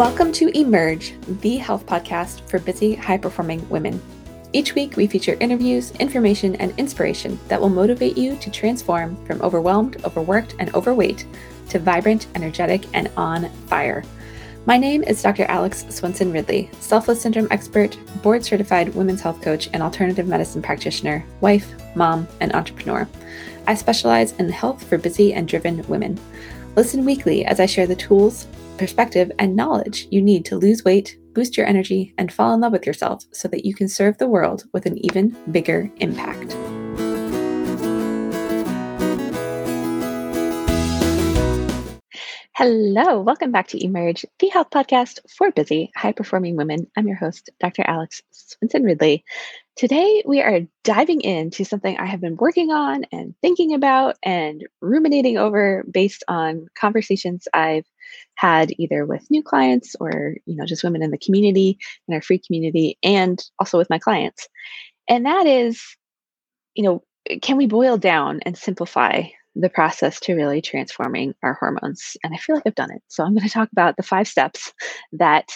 Welcome 0.00 0.32
to 0.32 0.48
Emerge, 0.58 1.12
the 1.42 1.58
health 1.58 1.84
podcast 1.84 2.48
for 2.48 2.58
busy, 2.58 2.94
high 2.94 3.18
performing 3.18 3.68
women. 3.68 4.00
Each 4.54 4.74
week, 4.74 4.96
we 4.96 5.06
feature 5.06 5.36
interviews, 5.40 5.90
information, 5.96 6.56
and 6.56 6.72
inspiration 6.78 7.38
that 7.48 7.60
will 7.60 7.68
motivate 7.68 8.16
you 8.16 8.34
to 8.36 8.50
transform 8.50 9.22
from 9.26 9.42
overwhelmed, 9.42 10.02
overworked, 10.06 10.56
and 10.58 10.74
overweight 10.74 11.26
to 11.68 11.78
vibrant, 11.78 12.28
energetic, 12.34 12.86
and 12.94 13.10
on 13.18 13.50
fire. 13.66 14.02
My 14.64 14.78
name 14.78 15.02
is 15.02 15.20
Dr. 15.20 15.44
Alex 15.44 15.84
Swenson 15.90 16.32
Ridley, 16.32 16.70
selfless 16.80 17.20
syndrome 17.20 17.48
expert, 17.50 17.98
board 18.22 18.42
certified 18.42 18.94
women's 18.94 19.20
health 19.20 19.42
coach, 19.42 19.68
and 19.74 19.82
alternative 19.82 20.26
medicine 20.26 20.62
practitioner, 20.62 21.22
wife, 21.42 21.74
mom, 21.94 22.26
and 22.40 22.54
entrepreneur. 22.54 23.06
I 23.66 23.74
specialize 23.74 24.32
in 24.32 24.48
health 24.48 24.82
for 24.82 24.96
busy 24.96 25.34
and 25.34 25.46
driven 25.46 25.86
women. 25.88 26.18
Listen 26.74 27.04
weekly 27.04 27.44
as 27.44 27.60
I 27.60 27.66
share 27.66 27.86
the 27.86 27.94
tools, 27.94 28.46
perspective, 28.80 29.30
and 29.38 29.54
knowledge 29.54 30.08
you 30.10 30.22
need 30.22 30.42
to 30.46 30.56
lose 30.56 30.82
weight, 30.86 31.18
boost 31.34 31.54
your 31.54 31.66
energy, 31.66 32.14
and 32.16 32.32
fall 32.32 32.54
in 32.54 32.60
love 32.60 32.72
with 32.72 32.86
yourself 32.86 33.22
so 33.30 33.46
that 33.46 33.66
you 33.66 33.74
can 33.74 33.86
serve 33.86 34.16
the 34.16 34.26
world 34.26 34.64
with 34.72 34.86
an 34.86 34.96
even 35.04 35.36
bigger 35.52 35.90
impact. 35.98 36.56
Hello, 42.56 43.20
welcome 43.20 43.52
back 43.52 43.68
to 43.68 43.84
Emerge, 43.84 44.24
the 44.38 44.48
health 44.48 44.68
podcast 44.70 45.18
for 45.28 45.50
busy, 45.50 45.90
high 45.94 46.12
performing 46.12 46.56
women. 46.56 46.86
I'm 46.96 47.06
your 47.06 47.16
host, 47.16 47.50
Dr. 47.60 47.82
Alex 47.86 48.22
Swinson 48.32 48.84
Ridley. 48.84 49.24
Today, 49.76 50.22
we 50.26 50.40
are 50.42 50.60
diving 50.84 51.20
into 51.22 51.64
something 51.64 51.98
I 51.98 52.06
have 52.06 52.20
been 52.20 52.36
working 52.36 52.70
on 52.70 53.04
and 53.12 53.34
thinking 53.40 53.72
about 53.72 54.16
and 54.22 54.66
ruminating 54.80 55.38
over 55.38 55.84
based 55.90 56.22
on 56.28 56.66
conversations 56.78 57.48
I've 57.54 57.86
had 58.36 58.72
either 58.78 59.04
with 59.06 59.30
new 59.30 59.42
clients 59.42 59.94
or 60.00 60.36
you 60.46 60.56
know 60.56 60.66
just 60.66 60.84
women 60.84 61.02
in 61.02 61.10
the 61.10 61.18
community 61.18 61.78
in 62.08 62.14
our 62.14 62.22
free 62.22 62.40
community 62.44 62.98
and 63.02 63.42
also 63.58 63.78
with 63.78 63.90
my 63.90 63.98
clients. 63.98 64.48
And 65.08 65.26
that 65.26 65.46
is 65.46 65.82
you 66.74 66.82
know 66.82 67.02
can 67.42 67.56
we 67.56 67.66
boil 67.66 67.98
down 67.98 68.40
and 68.42 68.56
simplify 68.56 69.22
the 69.56 69.68
process 69.68 70.20
to 70.20 70.34
really 70.34 70.62
transforming 70.62 71.34
our 71.42 71.54
hormones? 71.54 72.16
And 72.24 72.34
i 72.34 72.38
feel 72.38 72.56
like 72.56 72.64
i've 72.66 72.74
done 72.74 72.92
it. 72.92 73.02
So 73.08 73.24
i'm 73.24 73.34
going 73.34 73.46
to 73.46 73.52
talk 73.52 73.70
about 73.72 73.96
the 73.96 74.02
five 74.02 74.28
steps 74.28 74.72
that 75.12 75.48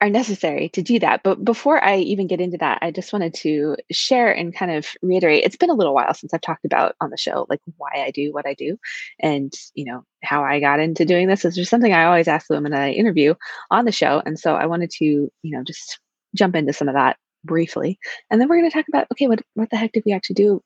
are 0.00 0.10
necessary 0.10 0.68
to 0.70 0.82
do 0.82 0.98
that. 1.00 1.22
But 1.24 1.44
before 1.44 1.82
I 1.82 1.96
even 1.98 2.28
get 2.28 2.40
into 2.40 2.58
that, 2.58 2.78
I 2.82 2.90
just 2.92 3.12
wanted 3.12 3.34
to 3.34 3.76
share 3.90 4.32
and 4.32 4.54
kind 4.54 4.70
of 4.70 4.86
reiterate 5.02 5.44
it's 5.44 5.56
been 5.56 5.70
a 5.70 5.74
little 5.74 5.94
while 5.94 6.14
since 6.14 6.32
I've 6.32 6.40
talked 6.40 6.64
about 6.64 6.94
on 7.00 7.10
the 7.10 7.16
show, 7.16 7.46
like 7.48 7.60
why 7.76 7.90
I 7.94 8.12
do 8.12 8.32
what 8.32 8.46
I 8.46 8.54
do 8.54 8.78
and, 9.18 9.52
you 9.74 9.84
know, 9.84 10.04
how 10.22 10.44
I 10.44 10.60
got 10.60 10.78
into 10.78 11.04
doing 11.04 11.26
this. 11.26 11.44
Is 11.44 11.56
just 11.56 11.70
something 11.70 11.92
I 11.92 12.04
always 12.04 12.28
ask 12.28 12.46
the 12.46 12.54
women 12.54 12.72
that 12.72 12.82
I 12.82 12.90
interview 12.90 13.34
on 13.70 13.84
the 13.84 13.92
show. 13.92 14.22
And 14.24 14.38
so 14.38 14.54
I 14.54 14.66
wanted 14.66 14.90
to, 14.98 15.04
you 15.04 15.30
know, 15.42 15.64
just 15.64 15.98
jump 16.34 16.54
into 16.54 16.72
some 16.72 16.88
of 16.88 16.94
that 16.94 17.16
briefly. 17.44 17.98
And 18.30 18.40
then 18.40 18.48
we're 18.48 18.58
going 18.58 18.70
to 18.70 18.76
talk 18.76 18.86
about, 18.88 19.08
okay, 19.12 19.26
what, 19.26 19.42
what 19.54 19.70
the 19.70 19.76
heck 19.76 19.92
did 19.92 20.04
we 20.06 20.12
actually 20.12 20.34
do 20.34 20.62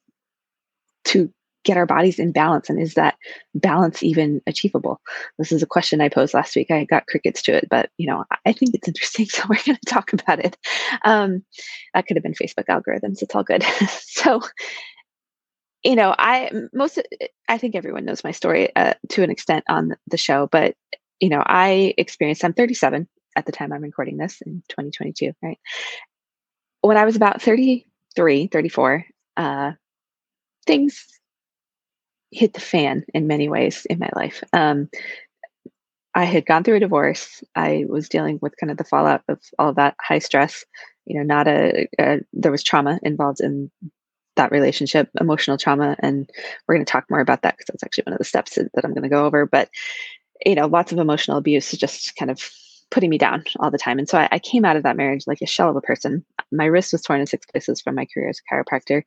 to 1.04 1.32
get 1.64 1.76
our 1.76 1.86
bodies 1.86 2.18
in 2.18 2.32
balance 2.32 2.68
and 2.68 2.80
is 2.80 2.94
that 2.94 3.16
balance 3.54 4.02
even 4.02 4.40
achievable? 4.46 5.00
This 5.38 5.52
is 5.52 5.62
a 5.62 5.66
question 5.66 6.00
i 6.00 6.08
posed 6.08 6.34
last 6.34 6.56
week. 6.56 6.70
I 6.70 6.84
got 6.84 7.06
crickets 7.06 7.42
to 7.42 7.52
it 7.56 7.68
but 7.70 7.90
you 7.98 8.06
know 8.06 8.24
i 8.46 8.52
think 8.52 8.74
it's 8.74 8.88
interesting 8.88 9.26
so 9.30 9.42
we're 9.48 9.62
going 9.64 9.78
to 9.84 9.90
talk 9.90 10.12
about 10.12 10.44
it. 10.44 10.56
Um, 11.04 11.44
that 11.94 12.06
could 12.06 12.16
have 12.16 12.24
been 12.24 12.34
facebook 12.34 12.66
algorithms. 12.68 13.22
It's 13.22 13.34
all 13.34 13.44
good. 13.44 13.64
So 14.14 14.40
you 15.82 15.96
know 15.96 16.14
i 16.18 16.50
most 16.72 17.00
i 17.48 17.58
think 17.58 17.74
everyone 17.74 18.04
knows 18.04 18.24
my 18.24 18.30
story 18.30 18.74
uh, 18.76 18.94
to 19.08 19.22
an 19.22 19.30
extent 19.30 19.64
on 19.68 19.94
the 20.06 20.16
show 20.16 20.46
but 20.46 20.74
you 21.20 21.28
know 21.28 21.42
i 21.46 21.94
experienced 21.98 22.44
i'm 22.44 22.52
37 22.52 23.08
at 23.36 23.46
the 23.46 23.52
time 23.52 23.72
i'm 23.72 23.82
recording 23.82 24.16
this 24.16 24.40
in 24.44 24.62
2022 24.68 25.32
right? 25.42 25.58
When 26.80 26.96
i 26.96 27.04
was 27.04 27.16
about 27.16 27.42
33 27.42 28.48
34 28.48 29.04
uh, 29.36 29.72
things 30.66 31.06
hit 32.32 32.54
the 32.54 32.60
fan 32.60 33.04
in 33.14 33.26
many 33.26 33.48
ways 33.48 33.86
in 33.88 33.98
my 33.98 34.10
life. 34.14 34.42
Um, 34.52 34.88
I 36.14 36.24
had 36.24 36.46
gone 36.46 36.64
through 36.64 36.76
a 36.76 36.80
divorce. 36.80 37.42
I 37.54 37.84
was 37.88 38.08
dealing 38.08 38.38
with 38.42 38.56
kind 38.58 38.70
of 38.70 38.76
the 38.76 38.84
fallout 38.84 39.22
of 39.28 39.38
all 39.58 39.70
of 39.70 39.76
that 39.76 39.96
high 40.00 40.18
stress. 40.18 40.64
You 41.06 41.18
know, 41.18 41.24
not 41.24 41.48
a, 41.48 41.88
a 41.98 42.20
there 42.32 42.52
was 42.52 42.62
trauma 42.62 42.98
involved 43.02 43.40
in 43.40 43.70
that 44.36 44.50
relationship, 44.50 45.08
emotional 45.20 45.58
trauma, 45.58 45.96
and 46.00 46.28
we're 46.66 46.74
going 46.74 46.84
to 46.84 46.90
talk 46.90 47.04
more 47.10 47.20
about 47.20 47.42
that 47.42 47.56
because 47.56 47.66
that's 47.66 47.82
actually 47.82 48.04
one 48.04 48.14
of 48.14 48.18
the 48.18 48.24
steps 48.24 48.54
that, 48.56 48.84
I'm 48.84 48.94
going 48.94 49.02
to 49.02 49.08
go 49.08 49.26
over. 49.26 49.46
But 49.46 49.70
you 50.44 50.54
know, 50.54 50.66
lots 50.66 50.92
of 50.92 50.98
emotional 50.98 51.36
abuse, 51.36 51.70
just 51.72 52.16
kind 52.16 52.30
of 52.30 52.50
putting 52.90 53.10
me 53.10 53.18
down 53.18 53.44
all 53.58 53.70
the 53.70 53.78
time. 53.78 53.98
And 53.98 54.08
so 54.08 54.18
I, 54.18 54.28
I, 54.32 54.38
came 54.38 54.64
out 54.64 54.76
of 54.76 54.82
that 54.82 54.96
marriage 54.96 55.26
like 55.26 55.40
a 55.40 55.46
shell 55.46 55.70
of 55.70 55.76
a 55.76 55.80
person. 55.80 56.24
My 56.52 56.66
wrist 56.66 56.92
was 56.92 57.02
torn 57.02 57.20
in 57.20 57.26
six 57.26 57.46
places 57.46 57.80
from 57.80 57.94
my 57.94 58.06
career 58.12 58.28
as 58.28 58.40
a 58.40 58.54
chiropractor. 58.54 59.02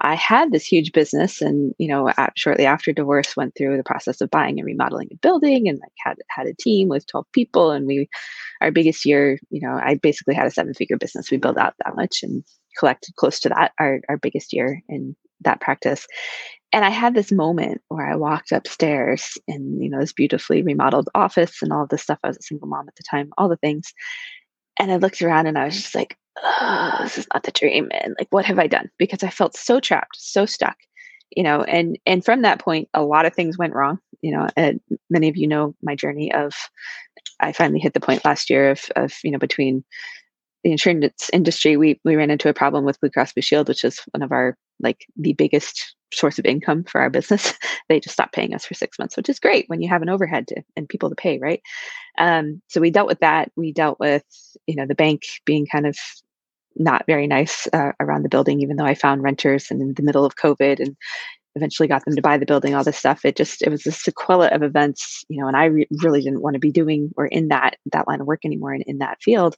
I 0.00 0.14
had 0.14 0.52
this 0.52 0.66
huge 0.66 0.92
business, 0.92 1.40
and 1.40 1.74
you 1.78 1.88
know, 1.88 2.08
at, 2.16 2.32
shortly 2.36 2.66
after 2.66 2.92
divorce, 2.92 3.36
went 3.36 3.54
through 3.56 3.76
the 3.76 3.84
process 3.84 4.20
of 4.20 4.30
buying 4.30 4.58
and 4.58 4.66
remodeling 4.66 5.08
a 5.12 5.16
building, 5.16 5.68
and 5.68 5.78
like 5.78 5.92
had 6.04 6.16
had 6.28 6.46
a 6.46 6.54
team 6.54 6.88
with 6.88 7.06
twelve 7.06 7.26
people. 7.32 7.70
And 7.70 7.86
we, 7.86 8.08
our 8.60 8.70
biggest 8.70 9.04
year, 9.06 9.38
you 9.50 9.60
know, 9.66 9.74
I 9.74 9.94
basically 10.02 10.34
had 10.34 10.46
a 10.46 10.50
seven 10.50 10.74
figure 10.74 10.98
business. 10.98 11.30
We 11.30 11.38
built 11.38 11.58
out 11.58 11.74
that 11.84 11.96
much 11.96 12.22
and 12.22 12.44
collected 12.78 13.16
close 13.16 13.40
to 13.40 13.48
that 13.50 13.72
our 13.78 14.00
our 14.08 14.16
biggest 14.16 14.52
year 14.52 14.82
in 14.88 15.16
that 15.42 15.60
practice 15.60 16.06
and 16.72 16.84
I 16.84 16.90
had 16.90 17.14
this 17.14 17.32
moment 17.32 17.80
where 17.88 18.06
I 18.06 18.16
walked 18.16 18.52
upstairs 18.52 19.38
in, 19.46 19.80
you 19.80 19.88
know, 19.88 20.00
this 20.00 20.12
beautifully 20.12 20.62
remodeled 20.62 21.08
office 21.14 21.62
and 21.62 21.72
all 21.72 21.86
this 21.86 22.02
stuff. 22.02 22.18
I 22.22 22.28
was 22.28 22.36
a 22.36 22.42
single 22.42 22.68
mom 22.68 22.88
at 22.88 22.96
the 22.96 23.04
time, 23.10 23.30
all 23.38 23.48
the 23.48 23.56
things. 23.56 23.94
And 24.78 24.92
I 24.92 24.96
looked 24.96 25.22
around 25.22 25.46
and 25.46 25.58
I 25.58 25.64
was 25.64 25.74
mm. 25.74 25.82
just 25.82 25.94
like, 25.94 26.16
oh, 26.42 26.98
this 27.02 27.18
is 27.18 27.26
not 27.32 27.42
the 27.42 27.50
dream. 27.50 27.88
And 27.92 28.14
like, 28.18 28.28
what 28.30 28.44
have 28.44 28.58
I 28.58 28.66
done? 28.66 28.90
Because 28.98 29.22
I 29.22 29.30
felt 29.30 29.56
so 29.56 29.80
trapped, 29.80 30.16
so 30.16 30.46
stuck, 30.46 30.76
you 31.36 31.42
know, 31.42 31.62
and, 31.62 31.98
and 32.06 32.24
from 32.24 32.42
that 32.42 32.60
point, 32.60 32.88
a 32.94 33.02
lot 33.02 33.26
of 33.26 33.34
things 33.34 33.58
went 33.58 33.74
wrong. 33.74 33.98
You 34.20 34.32
know, 34.32 34.48
and 34.56 34.80
many 35.08 35.28
of 35.28 35.36
you 35.36 35.46
know 35.46 35.76
my 35.80 35.94
journey 35.94 36.32
of, 36.32 36.52
I 37.38 37.52
finally 37.52 37.78
hit 37.78 37.94
the 37.94 38.00
point 38.00 38.24
last 38.24 38.50
year 38.50 38.70
of, 38.70 38.84
of, 38.96 39.12
you 39.22 39.30
know, 39.30 39.38
between 39.38 39.84
the 40.64 40.72
insurance 40.72 41.30
industry, 41.32 41.76
we, 41.76 42.00
we 42.04 42.16
ran 42.16 42.30
into 42.30 42.48
a 42.48 42.54
problem 42.54 42.84
with 42.84 43.00
Blue 43.00 43.10
Cross 43.10 43.34
Blue 43.34 43.42
Shield, 43.42 43.68
which 43.68 43.84
is 43.84 44.00
one 44.12 44.22
of 44.22 44.32
our, 44.32 44.56
like 44.80 45.06
the 45.16 45.32
biggest 45.32 45.94
source 46.12 46.38
of 46.38 46.46
income 46.46 46.84
for 46.84 47.00
our 47.00 47.10
business. 47.10 47.54
they 47.88 48.00
just 48.00 48.14
stopped 48.14 48.34
paying 48.34 48.54
us 48.54 48.64
for 48.64 48.74
six 48.74 48.98
months, 48.98 49.16
which 49.16 49.28
is 49.28 49.38
great 49.38 49.64
when 49.68 49.80
you 49.80 49.88
have 49.88 50.02
an 50.02 50.08
overhead 50.08 50.48
to, 50.48 50.62
and 50.76 50.88
people 50.88 51.08
to 51.10 51.16
pay, 51.16 51.38
right? 51.38 51.62
Um, 52.18 52.60
so 52.68 52.80
we 52.80 52.90
dealt 52.90 53.08
with 53.08 53.20
that. 53.20 53.52
We 53.56 53.72
dealt 53.72 54.00
with, 54.00 54.24
you 54.66 54.74
know, 54.74 54.86
the 54.86 54.94
bank 54.94 55.22
being 55.44 55.66
kind 55.66 55.86
of 55.86 55.96
not 56.76 57.04
very 57.06 57.26
nice 57.26 57.66
uh, 57.72 57.92
around 58.00 58.22
the 58.22 58.28
building, 58.28 58.60
even 58.60 58.76
though 58.76 58.84
I 58.84 58.94
found 58.94 59.22
renters 59.22 59.70
and 59.70 59.80
in 59.80 59.94
the 59.94 60.02
middle 60.02 60.24
of 60.24 60.36
COVID 60.36 60.80
and 60.80 60.96
eventually 61.54 61.88
got 61.88 62.04
them 62.04 62.14
to 62.14 62.22
buy 62.22 62.38
the 62.38 62.46
building, 62.46 62.74
all 62.74 62.84
this 62.84 62.96
stuff. 62.96 63.24
It 63.24 63.36
just, 63.36 63.62
it 63.62 63.70
was 63.70 63.86
a 63.86 63.90
sequela 63.90 64.54
of 64.54 64.62
events, 64.62 65.24
you 65.28 65.40
know, 65.40 65.48
and 65.48 65.56
I 65.56 65.64
re- 65.64 65.88
really 66.02 66.22
didn't 66.22 66.42
want 66.42 66.54
to 66.54 66.60
be 66.60 66.70
doing 66.70 67.10
or 67.16 67.26
in 67.26 67.48
that, 67.48 67.76
that 67.92 68.06
line 68.06 68.20
of 68.20 68.26
work 68.26 68.44
anymore 68.44 68.72
and 68.72 68.84
in 68.86 68.98
that 68.98 69.20
field. 69.20 69.56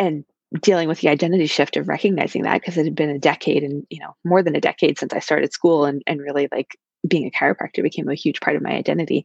And 0.00 0.24
dealing 0.60 0.88
with 0.88 1.00
the 1.00 1.08
identity 1.08 1.46
shift 1.46 1.76
of 1.76 1.88
recognizing 1.88 2.42
that 2.42 2.60
because 2.60 2.76
it 2.76 2.84
had 2.84 2.94
been 2.94 3.10
a 3.10 3.18
decade 3.18 3.62
and 3.62 3.84
you 3.88 4.00
know 4.00 4.14
more 4.24 4.42
than 4.42 4.56
a 4.56 4.60
decade 4.60 4.98
since 4.98 5.12
i 5.12 5.20
started 5.20 5.52
school 5.52 5.84
and, 5.84 6.02
and 6.06 6.20
really 6.20 6.48
like 6.50 6.76
being 7.08 7.26
a 7.26 7.30
chiropractor 7.30 7.82
became 7.82 8.08
a 8.08 8.14
huge 8.14 8.40
part 8.40 8.56
of 8.56 8.62
my 8.62 8.72
identity 8.72 9.24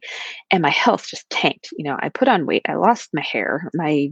and 0.50 0.62
my 0.62 0.70
health 0.70 1.06
just 1.08 1.28
tanked 1.28 1.68
you 1.76 1.84
know 1.84 1.96
i 2.00 2.08
put 2.08 2.28
on 2.28 2.46
weight 2.46 2.62
i 2.68 2.74
lost 2.74 3.10
my 3.12 3.22
hair 3.22 3.68
my 3.74 4.08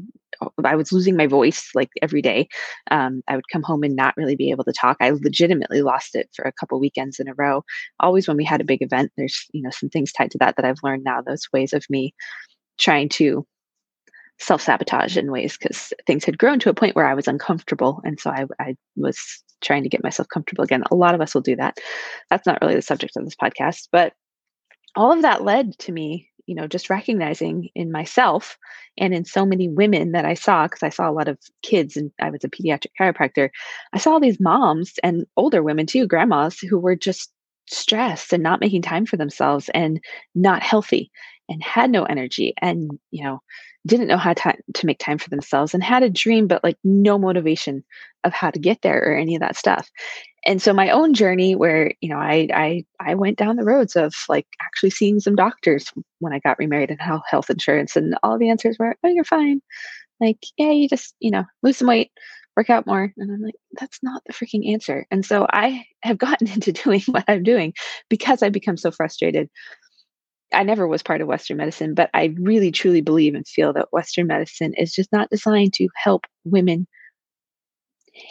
i 0.64 0.74
was 0.74 0.90
losing 0.90 1.16
my 1.16 1.28
voice 1.28 1.70
like 1.74 1.88
every 2.02 2.20
day 2.20 2.48
um, 2.90 3.22
i 3.28 3.36
would 3.36 3.48
come 3.52 3.62
home 3.62 3.84
and 3.84 3.94
not 3.94 4.16
really 4.16 4.34
be 4.34 4.50
able 4.50 4.64
to 4.64 4.72
talk 4.72 4.96
i 5.00 5.10
legitimately 5.10 5.82
lost 5.82 6.16
it 6.16 6.28
for 6.34 6.44
a 6.44 6.52
couple 6.52 6.80
weekends 6.80 7.20
in 7.20 7.28
a 7.28 7.34
row 7.34 7.62
always 8.00 8.26
when 8.26 8.36
we 8.36 8.44
had 8.44 8.60
a 8.60 8.64
big 8.64 8.82
event 8.82 9.12
there's 9.16 9.46
you 9.52 9.62
know 9.62 9.70
some 9.70 9.88
things 9.88 10.12
tied 10.12 10.32
to 10.32 10.38
that 10.38 10.56
that 10.56 10.64
i've 10.64 10.82
learned 10.82 11.04
now 11.04 11.22
those 11.22 11.46
ways 11.52 11.72
of 11.72 11.84
me 11.88 12.12
trying 12.78 13.08
to 13.08 13.46
self 14.38 14.62
sabotage 14.62 15.16
in 15.16 15.30
ways 15.30 15.56
because 15.56 15.92
things 16.06 16.24
had 16.24 16.38
grown 16.38 16.58
to 16.60 16.70
a 16.70 16.74
point 16.74 16.96
where 16.96 17.06
I 17.06 17.14
was 17.14 17.28
uncomfortable. 17.28 18.00
And 18.04 18.18
so 18.18 18.30
I, 18.30 18.46
I 18.60 18.76
was 18.96 19.18
trying 19.62 19.82
to 19.84 19.88
get 19.88 20.02
myself 20.02 20.28
comfortable 20.28 20.64
again. 20.64 20.84
A 20.90 20.94
lot 20.94 21.14
of 21.14 21.20
us 21.20 21.34
will 21.34 21.42
do 21.42 21.56
that. 21.56 21.78
That's 22.30 22.46
not 22.46 22.60
really 22.60 22.74
the 22.74 22.82
subject 22.82 23.16
of 23.16 23.24
this 23.24 23.36
podcast, 23.36 23.88
but 23.92 24.12
all 24.96 25.12
of 25.12 25.22
that 25.22 25.42
led 25.42 25.76
to 25.78 25.92
me, 25.92 26.28
you 26.46 26.54
know, 26.54 26.66
just 26.66 26.90
recognizing 26.90 27.70
in 27.74 27.90
myself 27.90 28.58
and 28.98 29.14
in 29.14 29.24
so 29.24 29.46
many 29.46 29.68
women 29.68 30.12
that 30.12 30.24
I 30.24 30.34
saw, 30.34 30.66
because 30.66 30.82
I 30.82 30.90
saw 30.90 31.08
a 31.08 31.12
lot 31.12 31.28
of 31.28 31.38
kids 31.62 31.96
and 31.96 32.10
I 32.20 32.30
was 32.30 32.44
a 32.44 32.48
pediatric 32.48 32.90
chiropractor. 33.00 33.48
I 33.92 33.98
saw 33.98 34.18
these 34.18 34.40
moms 34.40 34.94
and 35.02 35.24
older 35.36 35.62
women 35.62 35.86
too, 35.86 36.06
grandmas 36.06 36.58
who 36.58 36.78
were 36.78 36.96
just 36.96 37.32
stressed 37.66 38.32
and 38.32 38.42
not 38.42 38.60
making 38.60 38.82
time 38.82 39.06
for 39.06 39.16
themselves 39.16 39.70
and 39.72 39.98
not 40.34 40.62
healthy 40.62 41.10
and 41.48 41.62
had 41.62 41.90
no 41.90 42.04
energy 42.04 42.54
and, 42.60 42.98
you 43.10 43.24
know, 43.24 43.40
didn't 43.86 44.08
know 44.08 44.16
how 44.16 44.32
to, 44.32 44.54
to 44.74 44.86
make 44.86 44.98
time 44.98 45.18
for 45.18 45.28
themselves 45.30 45.74
and 45.74 45.82
had 45.82 46.02
a 46.02 46.10
dream 46.10 46.46
but 46.46 46.64
like 46.64 46.78
no 46.84 47.18
motivation 47.18 47.84
of 48.24 48.32
how 48.32 48.50
to 48.50 48.58
get 48.58 48.80
there 48.82 49.02
or 49.02 49.16
any 49.16 49.34
of 49.34 49.40
that 49.40 49.56
stuff. 49.56 49.90
And 50.46 50.60
so 50.60 50.72
my 50.72 50.90
own 50.90 51.14
journey 51.14 51.54
where 51.54 51.92
you 52.00 52.08
know 52.08 52.18
I, 52.18 52.48
I 52.52 52.84
i 53.00 53.14
went 53.14 53.38
down 53.38 53.56
the 53.56 53.64
roads 53.64 53.96
of 53.96 54.14
like 54.28 54.46
actually 54.60 54.90
seeing 54.90 55.20
some 55.20 55.36
doctors 55.36 55.90
when 56.18 56.32
i 56.32 56.38
got 56.38 56.58
remarried 56.58 56.90
and 56.90 57.00
how 57.00 57.22
health 57.28 57.48
insurance 57.50 57.96
and 57.96 58.14
all 58.22 58.38
the 58.38 58.50
answers 58.50 58.76
were 58.78 58.96
oh 59.04 59.08
you're 59.08 59.24
fine. 59.24 59.60
Like 60.20 60.38
yeah 60.56 60.70
you 60.70 60.88
just 60.88 61.14
you 61.20 61.30
know 61.30 61.44
lose 61.62 61.78
some 61.78 61.88
weight 61.88 62.10
work 62.56 62.70
out 62.70 62.86
more. 62.86 63.12
And 63.16 63.32
i'm 63.32 63.42
like 63.42 63.56
that's 63.72 63.98
not 64.02 64.22
the 64.26 64.32
freaking 64.32 64.72
answer. 64.72 65.06
And 65.10 65.24
so 65.24 65.46
i 65.50 65.84
have 66.02 66.18
gotten 66.18 66.48
into 66.52 66.72
doing 66.72 67.02
what 67.06 67.24
i'm 67.28 67.42
doing 67.42 67.74
because 68.08 68.42
i've 68.42 68.52
become 68.52 68.76
so 68.76 68.90
frustrated 68.90 69.48
i 70.54 70.62
never 70.62 70.86
was 70.86 71.02
part 71.02 71.20
of 71.20 71.28
western 71.28 71.56
medicine 71.56 71.94
but 71.94 72.10
i 72.14 72.34
really 72.38 72.70
truly 72.70 73.00
believe 73.00 73.34
and 73.34 73.46
feel 73.46 73.72
that 73.72 73.92
western 73.92 74.26
medicine 74.26 74.72
is 74.74 74.92
just 74.92 75.12
not 75.12 75.30
designed 75.30 75.72
to 75.72 75.88
help 75.96 76.26
women 76.44 76.86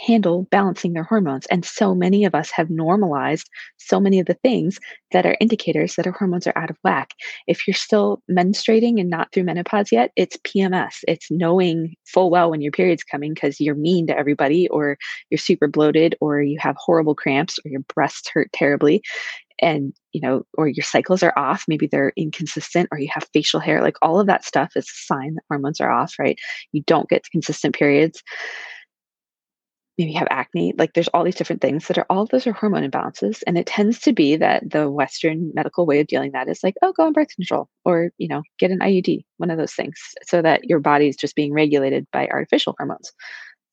handle 0.06 0.48
balancing 0.50 0.94
their 0.94 1.04
hormones. 1.04 1.46
And 1.48 1.66
so 1.66 1.94
many 1.94 2.26
of 2.26 2.36
us 2.36 2.52
have 2.52 2.70
normalized 2.70 3.50
so 3.78 4.00
many 4.00 4.20
of 4.20 4.26
the 4.26 4.36
things 4.36 4.80
that 5.12 5.26
are 5.26 5.38
indicators 5.40 5.96
that 5.96 6.08
our 6.08 6.14
hormones 6.14 6.48
are 6.48 6.58
out 6.58 6.70
of 6.70 6.78
whack. 6.84 7.14
If 7.48 7.68
you're 7.68 7.74
still 7.74 8.22
menstruating 8.32 9.00
and 9.00 9.10
not 9.10 9.32
through 9.32 9.44
menopause 9.44 9.92
yet, 9.92 10.12
it's 10.16 10.38
PMS. 10.38 11.00
It's 11.08 11.30
knowing 11.30 11.96
full 12.06 12.30
well 12.30 12.50
when 12.50 12.62
your 12.62 12.72
period's 12.72 13.04
coming 13.04 13.34
because 13.34 13.60
you're 13.60 13.76
mean 13.76 14.08
to 14.08 14.18
everybody, 14.18 14.68
or 14.70 14.98
you're 15.30 15.38
super 15.38 15.68
bloated, 15.68 16.16
or 16.22 16.42
you 16.42 16.58
have 16.60 16.76
horrible 16.78 17.16
cramps, 17.16 17.60
or 17.64 17.70
your 17.70 17.82
breasts 17.94 18.30
hurt 18.30 18.52
terribly. 18.54 19.02
And, 19.64 19.94
you 20.12 20.22
know, 20.22 20.44
or 20.58 20.68
your 20.68 20.84
cycles 20.84 21.24
are 21.24 21.34
off, 21.38 21.64
maybe 21.68 21.88
they're 21.88 22.14
inconsistent, 22.18 22.90
or 22.92 23.00
you 23.00 23.10
have 23.14 23.28
facial 23.34 23.60
hair, 23.60 23.82
like 23.82 23.98
all 24.02 24.20
of 24.20 24.28
that 24.28 24.44
stuff 24.44 24.74
is 24.76 24.86
a 24.86 25.14
sign 25.14 25.36
that 25.36 25.44
hormones 25.50 25.80
are 25.80 25.92
off, 25.92 26.14
right? 26.20 26.38
You 26.74 26.84
don't 26.86 27.10
get 27.10 27.24
consistent 27.32 27.74
periods 27.74 28.22
maybe 29.98 30.14
have 30.14 30.28
acne 30.32 30.74
like 30.78 30.94
there's 30.94 31.08
all 31.10 31.24
these 31.24 31.36
different 31.36 31.62
things 31.62 31.88
that 31.88 31.98
are 31.98 32.06
all 32.10 32.26
those 32.26 32.48
are 32.48 32.54
hormone 32.54 32.90
imbalances 32.90 33.44
and 33.46 33.58
it 33.58 33.68
tends 33.68 34.00
to 34.00 34.12
be 34.12 34.36
that 34.36 34.68
the 34.70 34.90
western 34.90 35.52
medical 35.54 35.86
way 35.86 36.00
of 36.00 36.08
dealing 36.08 36.32
that 36.32 36.50
is 36.50 36.64
like 36.64 36.74
oh 36.82 36.92
go 36.94 37.06
on 37.06 37.14
birth 37.14 37.28
control 37.36 37.70
or 37.86 38.10
you 38.18 38.28
know 38.28 38.42
get 38.58 38.72
an 38.72 38.80
iud 38.80 39.24
one 39.38 39.52
of 39.52 39.58
those 39.58 39.74
things 39.74 39.96
so 40.24 40.42
that 40.42 40.64
your 40.64 40.80
body 40.80 41.08
is 41.08 41.16
just 41.16 41.36
being 41.36 41.54
regulated 41.54 42.08
by 42.12 42.28
artificial 42.28 42.74
hormones 42.78 43.12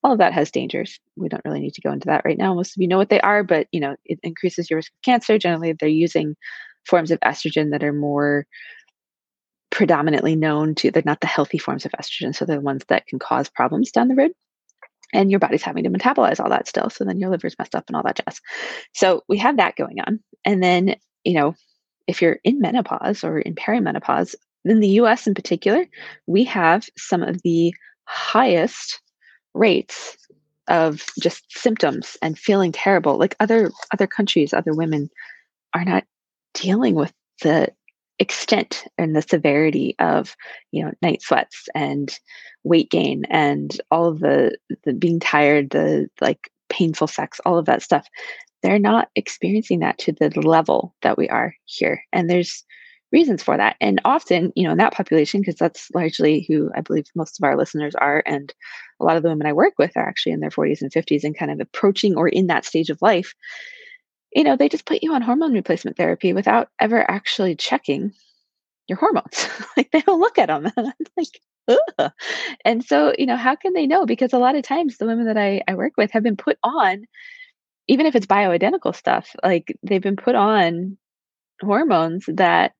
all 0.02 0.12
of 0.12 0.19
that 0.19 0.32
has 0.32 0.50
dangers 0.50 0.99
we 1.17 1.29
don't 1.29 1.44
really 1.44 1.61
need 1.61 1.75
to 1.75 1.81
go 1.81 1.93
into 1.93 2.06
that 2.06 2.25
right 2.25 2.38
now 2.38 2.55
most 2.55 2.76
of 2.76 2.81
you 2.81 2.88
know 2.88 2.99
what 2.99 3.11
they 3.11 3.20
are 3.20 3.43
but 3.43 3.67
you 3.73 3.81
know 3.81 3.97
it 4.05 4.19
increases 4.23 4.70
your 4.70 4.79
risk 4.79 4.93
of 4.93 5.02
cancer 5.02 5.38
generally 5.38 5.73
they're 5.73 5.88
using 5.88 6.37
forms 6.85 7.11
of 7.11 7.20
estrogen 7.20 7.70
that 7.70 7.85
are 7.85 7.93
more 7.93 8.47
predominantly 9.70 10.35
known 10.35 10.75
to 10.75 10.91
they're 10.91 11.02
not 11.06 11.20
the 11.20 11.26
healthy 11.26 11.58
forms 11.58 11.85
of 11.85 11.93
estrogen 11.93 12.35
so 12.35 12.44
they're 12.44 12.56
the 12.56 12.62
ones 12.62 12.82
that 12.88 13.06
can 13.06 13.19
cause 13.19 13.49
problems 13.49 13.91
down 13.91 14.08
the 14.08 14.14
road 14.14 14.32
and 15.12 15.31
your 15.31 15.41
body's 15.41 15.62
having 15.62 15.85
to 15.85 15.91
metabolize 15.91 16.41
all 16.41 16.50
that 16.50 16.69
still. 16.69 16.91
So 16.91 17.05
then 17.05 17.19
your 17.19 17.31
liver's 17.31 17.56
messed 17.58 17.75
up 17.75 17.85
and 17.88 17.97
all 17.97 18.02
that 18.05 18.20
jazz. 18.25 18.41
So 18.94 19.25
we 19.29 19.38
have 19.38 19.56
that 19.56 19.76
going 19.76 19.99
on. 20.00 20.20
And 20.44 20.62
then, 20.62 20.97
you 21.25 21.35
know, 21.35 21.55
if 22.06 22.23
you're 22.23 22.38
in 22.44 22.61
menopause 22.61 23.25
or 23.25 23.38
in 23.38 23.55
perimenopause, 23.55 24.35
in 24.64 24.81
the 24.81 24.88
US 24.88 25.26
in 25.26 25.35
particular, 25.35 25.87
we 26.26 26.44
have 26.44 26.88
some 26.97 27.23
of 27.23 27.41
the 27.43 27.75
highest 28.05 29.00
rates 29.55 30.17
of 30.69 31.05
just 31.20 31.44
symptoms 31.50 32.17
and 32.23 32.38
feeling 32.38 32.73
terrible. 32.73 33.19
Like 33.19 33.37
other 33.41 33.70
other 33.93 34.06
countries, 34.06 34.52
other 34.52 34.73
women 34.73 35.11
are 35.75 35.85
not 35.85 36.05
dealing 36.55 36.94
with 36.94 37.12
the 37.43 37.69
extent 38.19 38.85
and 38.99 39.17
the 39.17 39.23
severity 39.23 39.97
of 39.99 40.37
you 40.73 40.85
know 40.85 40.93
night 41.00 41.23
sweats 41.23 41.69
and 41.75 42.19
weight 42.64 42.91
gain 42.91 43.25
and 43.31 43.81
all 43.91 44.06
of 44.06 44.20
the 44.20 44.56
the 44.85 44.93
being 44.93 45.19
tired 45.19 45.70
the 45.70 46.06
like 46.20 46.50
painful 46.69 47.06
sex 47.06 47.41
all 47.47 47.56
of 47.56 47.64
that 47.64 47.82
stuff 47.82 48.06
they're 48.62 48.79
not 48.79 49.08
experiencing 49.17 49.81
that 49.81 49.97
to 49.97 50.12
the 50.12 50.29
level 50.43 50.94
that 51.00 51.17
we 51.17 51.31
are 51.31 51.55
here 51.64 52.02
and 52.12 52.29
there's 52.29 52.62
reasons 53.12 53.42
for 53.42 53.56
that 53.56 53.76
and 53.80 54.00
often 54.04 54.52
you 54.54 54.64
know 54.64 54.70
in 54.70 54.78
that 54.78 54.92
population 54.92 55.40
because 55.40 55.56
that's 55.56 55.90
largely 55.94 56.44
who 56.48 56.70
i 56.76 56.80
believe 56.80 57.06
most 57.14 57.40
of 57.40 57.44
our 57.44 57.56
listeners 57.56 57.94
are 57.96 58.22
and 58.24 58.54
a 59.00 59.04
lot 59.04 59.16
of 59.16 59.22
the 59.22 59.28
women 59.28 59.46
i 59.46 59.52
work 59.52 59.74
with 59.78 59.96
are 59.96 60.06
actually 60.06 60.32
in 60.32 60.40
their 60.40 60.50
40s 60.50 60.80
and 60.80 60.92
50s 60.92 61.24
and 61.24 61.36
kind 61.36 61.50
of 61.50 61.60
approaching 61.60 62.16
or 62.16 62.28
in 62.28 62.46
that 62.46 62.64
stage 62.64 62.88
of 62.88 63.02
life 63.02 63.34
you 64.34 64.44
know, 64.44 64.56
they 64.56 64.68
just 64.68 64.86
put 64.86 65.02
you 65.02 65.12
on 65.12 65.22
hormone 65.22 65.52
replacement 65.52 65.96
therapy 65.96 66.32
without 66.32 66.68
ever 66.80 67.08
actually 67.10 67.56
checking 67.56 68.12
your 68.88 68.98
hormones. 68.98 69.48
like 69.76 69.90
they 69.90 70.00
don't 70.02 70.20
look 70.20 70.38
at 70.38 70.46
them. 70.46 70.70
like, 71.16 71.40
Ugh. 71.68 72.12
and 72.64 72.84
so, 72.84 73.12
you 73.18 73.26
know, 73.26 73.36
how 73.36 73.56
can 73.56 73.72
they 73.72 73.86
know? 73.86 74.06
Because 74.06 74.32
a 74.32 74.38
lot 74.38 74.56
of 74.56 74.62
times 74.62 74.96
the 74.96 75.06
women 75.06 75.26
that 75.26 75.36
I, 75.36 75.62
I 75.66 75.74
work 75.74 75.94
with 75.96 76.10
have 76.12 76.22
been 76.22 76.36
put 76.36 76.58
on, 76.62 77.04
even 77.88 78.06
if 78.06 78.14
it's 78.14 78.26
bioidentical 78.26 78.94
stuff, 78.94 79.34
like 79.42 79.76
they've 79.82 80.02
been 80.02 80.16
put 80.16 80.36
on 80.36 80.96
hormones 81.60 82.24
that 82.28 82.74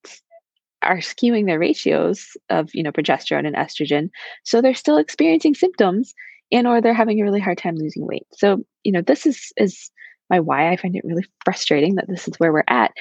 are 0.83 0.99
skewing 0.99 1.47
their 1.47 1.59
ratios 1.59 2.37
of, 2.49 2.71
you 2.75 2.83
know, 2.83 2.93
progesterone 2.93 3.47
and 3.47 3.57
estrogen. 3.57 4.11
So 4.45 4.61
they're 4.61 4.75
still 4.75 4.97
experiencing 4.97 5.55
symptoms 5.55 6.15
and 6.53 6.67
or 6.67 6.81
they're 6.81 6.95
having 6.95 7.21
a 7.21 7.25
really 7.25 7.41
hard 7.41 7.59
time 7.59 7.77
losing 7.77 8.07
weight. 8.07 8.27
So, 8.33 8.65
you 8.83 8.93
know, 8.93 9.03
this 9.03 9.27
is 9.27 9.53
is 9.57 9.91
my 10.29 10.41
why. 10.41 10.71
I 10.71 10.77
find 10.77 10.97
it 10.97 11.05
really 11.05 11.25
frustrating 11.45 11.97
that 11.97 12.09
this 12.09 12.27
is 12.27 12.35
where 12.39 12.53
we're 12.53 12.65
at. 12.69 12.93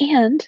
And 0.00 0.46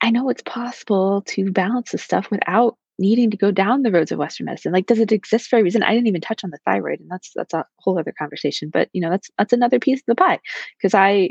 I 0.00 0.10
know 0.10 0.28
it's 0.30 0.42
possible 0.42 1.22
to 1.28 1.50
balance 1.50 1.92
this 1.92 2.02
stuff 2.02 2.30
without 2.30 2.76
needing 2.98 3.30
to 3.30 3.36
go 3.36 3.50
down 3.50 3.82
the 3.82 3.90
roads 3.90 4.12
of 4.12 4.18
Western 4.18 4.44
medicine. 4.44 4.72
Like, 4.72 4.86
does 4.86 4.98
it 4.98 5.10
exist 5.12 5.48
for 5.48 5.58
a 5.58 5.62
reason? 5.62 5.82
I 5.82 5.92
didn't 5.92 6.06
even 6.06 6.20
touch 6.20 6.44
on 6.44 6.50
the 6.50 6.58
thyroid, 6.64 7.00
and 7.00 7.10
that's 7.10 7.32
that's 7.34 7.54
a 7.54 7.66
whole 7.78 7.98
other 7.98 8.14
conversation. 8.16 8.70
But 8.70 8.88
you 8.92 9.00
know, 9.00 9.10
that's 9.10 9.30
that's 9.38 9.52
another 9.52 9.78
piece 9.78 10.00
of 10.00 10.06
the 10.06 10.14
pie 10.14 10.38
because 10.78 10.94
I 10.94 11.30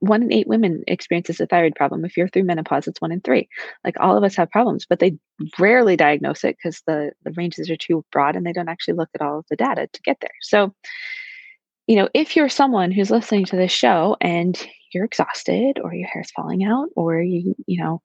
one 0.00 0.22
in 0.22 0.32
eight 0.32 0.46
women 0.46 0.82
experiences 0.86 1.40
a 1.40 1.46
thyroid 1.46 1.74
problem. 1.74 2.04
If 2.04 2.16
you're 2.16 2.28
through 2.28 2.44
menopause, 2.44 2.86
it's 2.86 3.00
one 3.00 3.12
in 3.12 3.20
three. 3.20 3.48
Like 3.84 3.96
all 4.00 4.16
of 4.16 4.24
us 4.24 4.36
have 4.36 4.50
problems, 4.50 4.86
but 4.88 4.98
they 4.98 5.16
rarely 5.58 5.96
diagnose 5.96 6.44
it 6.44 6.56
because 6.56 6.82
the, 6.86 7.12
the 7.24 7.32
ranges 7.36 7.70
are 7.70 7.76
too 7.76 8.04
broad 8.12 8.36
and 8.36 8.46
they 8.46 8.52
don't 8.52 8.68
actually 8.68 8.94
look 8.94 9.10
at 9.14 9.22
all 9.22 9.38
of 9.38 9.46
the 9.50 9.56
data 9.56 9.88
to 9.92 10.02
get 10.02 10.18
there. 10.20 10.30
So 10.42 10.74
you 11.86 11.96
know, 11.96 12.08
if 12.14 12.34
you're 12.34 12.48
someone 12.48 12.90
who's 12.90 13.10
listening 13.10 13.44
to 13.46 13.56
this 13.56 13.70
show 13.70 14.16
and 14.20 14.60
you're 14.92 15.04
exhausted 15.04 15.78
or 15.82 15.94
your 15.94 16.08
hair's 16.08 16.30
falling 16.32 16.64
out 16.64 16.88
or 16.96 17.20
you, 17.20 17.54
you 17.66 17.82
know, 17.82 18.02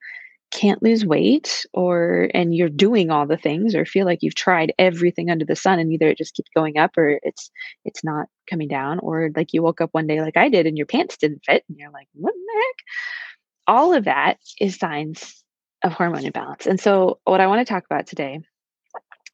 can't 0.52 0.84
lose 0.84 1.06
weight 1.06 1.66
or 1.74 2.30
and 2.34 2.54
you're 2.54 2.70
doing 2.70 3.10
all 3.10 3.26
the 3.26 3.38
things 3.38 3.74
or 3.74 3.86
feel 3.86 4.06
like 4.06 4.20
you've 4.22 4.36
tried 4.36 4.74
everything 4.78 5.30
under 5.30 5.46
the 5.46 5.56
sun 5.56 5.80
and 5.80 5.92
either 5.92 6.10
it 6.10 6.18
just 6.18 6.36
keeps 6.36 6.50
going 6.56 6.78
up 6.78 6.98
or 6.98 7.20
it's 7.24 7.50
it's 7.86 8.04
not 8.04 8.28
coming 8.50 8.68
down 8.68 9.00
or 9.00 9.30
like 9.36 9.54
you 9.54 9.64
woke 9.64 9.82
up 9.82 9.90
one 9.94 10.08
day 10.08 10.22
like 10.22 10.38
I 10.38 10.50
did 10.50 10.68
and 10.68 10.78
your 10.78 10.88
pants 10.88 11.18
didn't 11.18 11.44
fit 11.46 11.64
and 11.70 11.78
you're 11.78 11.92
like 11.92 12.08
what 12.14 12.34
the 12.34 12.62
heck 12.62 12.86
all 13.68 13.94
of 13.94 14.06
that 14.06 14.38
is 14.60 14.78
signs 14.78 15.44
of 15.84 15.94
hormone 15.94 16.26
imbalance 16.26 16.68
and 16.68 16.80
so 16.80 17.20
what 17.24 17.42
I 17.42 17.48
want 17.48 17.66
to 17.66 17.74
talk 17.74 17.86
about 17.86 18.08
today 18.08 18.40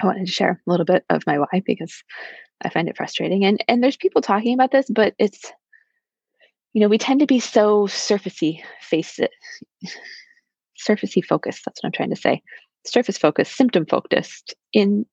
I 0.02 0.06
wanted 0.06 0.28
to 0.28 0.32
share 0.32 0.62
a 0.66 0.70
little 0.70 0.86
bit 0.86 1.04
of 1.10 1.24
my 1.26 1.40
why 1.40 1.64
because 1.66 2.04
I 2.64 2.70
find 2.70 2.88
it 2.88 2.98
frustrating. 2.98 3.46
And 3.46 3.64
and 3.68 3.84
there's 3.84 3.98
people 3.98 4.22
talking 4.22 4.54
about 4.54 4.72
this, 4.72 4.88
but 4.90 5.14
it's 5.20 5.52
you 6.74 6.82
know, 6.82 6.88
we 6.90 6.98
tend 6.98 7.22
to 7.22 7.26
be 7.26 7.40
so 7.40 7.88
surfacey 7.88 8.62
face 8.82 9.20
it 9.20 9.32
surfacey 10.78 11.24
focused. 11.24 11.64
That's 11.66 11.82
what 11.82 11.88
I'm 11.88 11.94
trying 11.94 12.10
to 12.10 12.16
say. 12.16 12.42
Surface 12.86 13.18
focused, 13.18 13.56
symptom 13.56 13.86
focused 13.86 14.56
in 14.74 15.06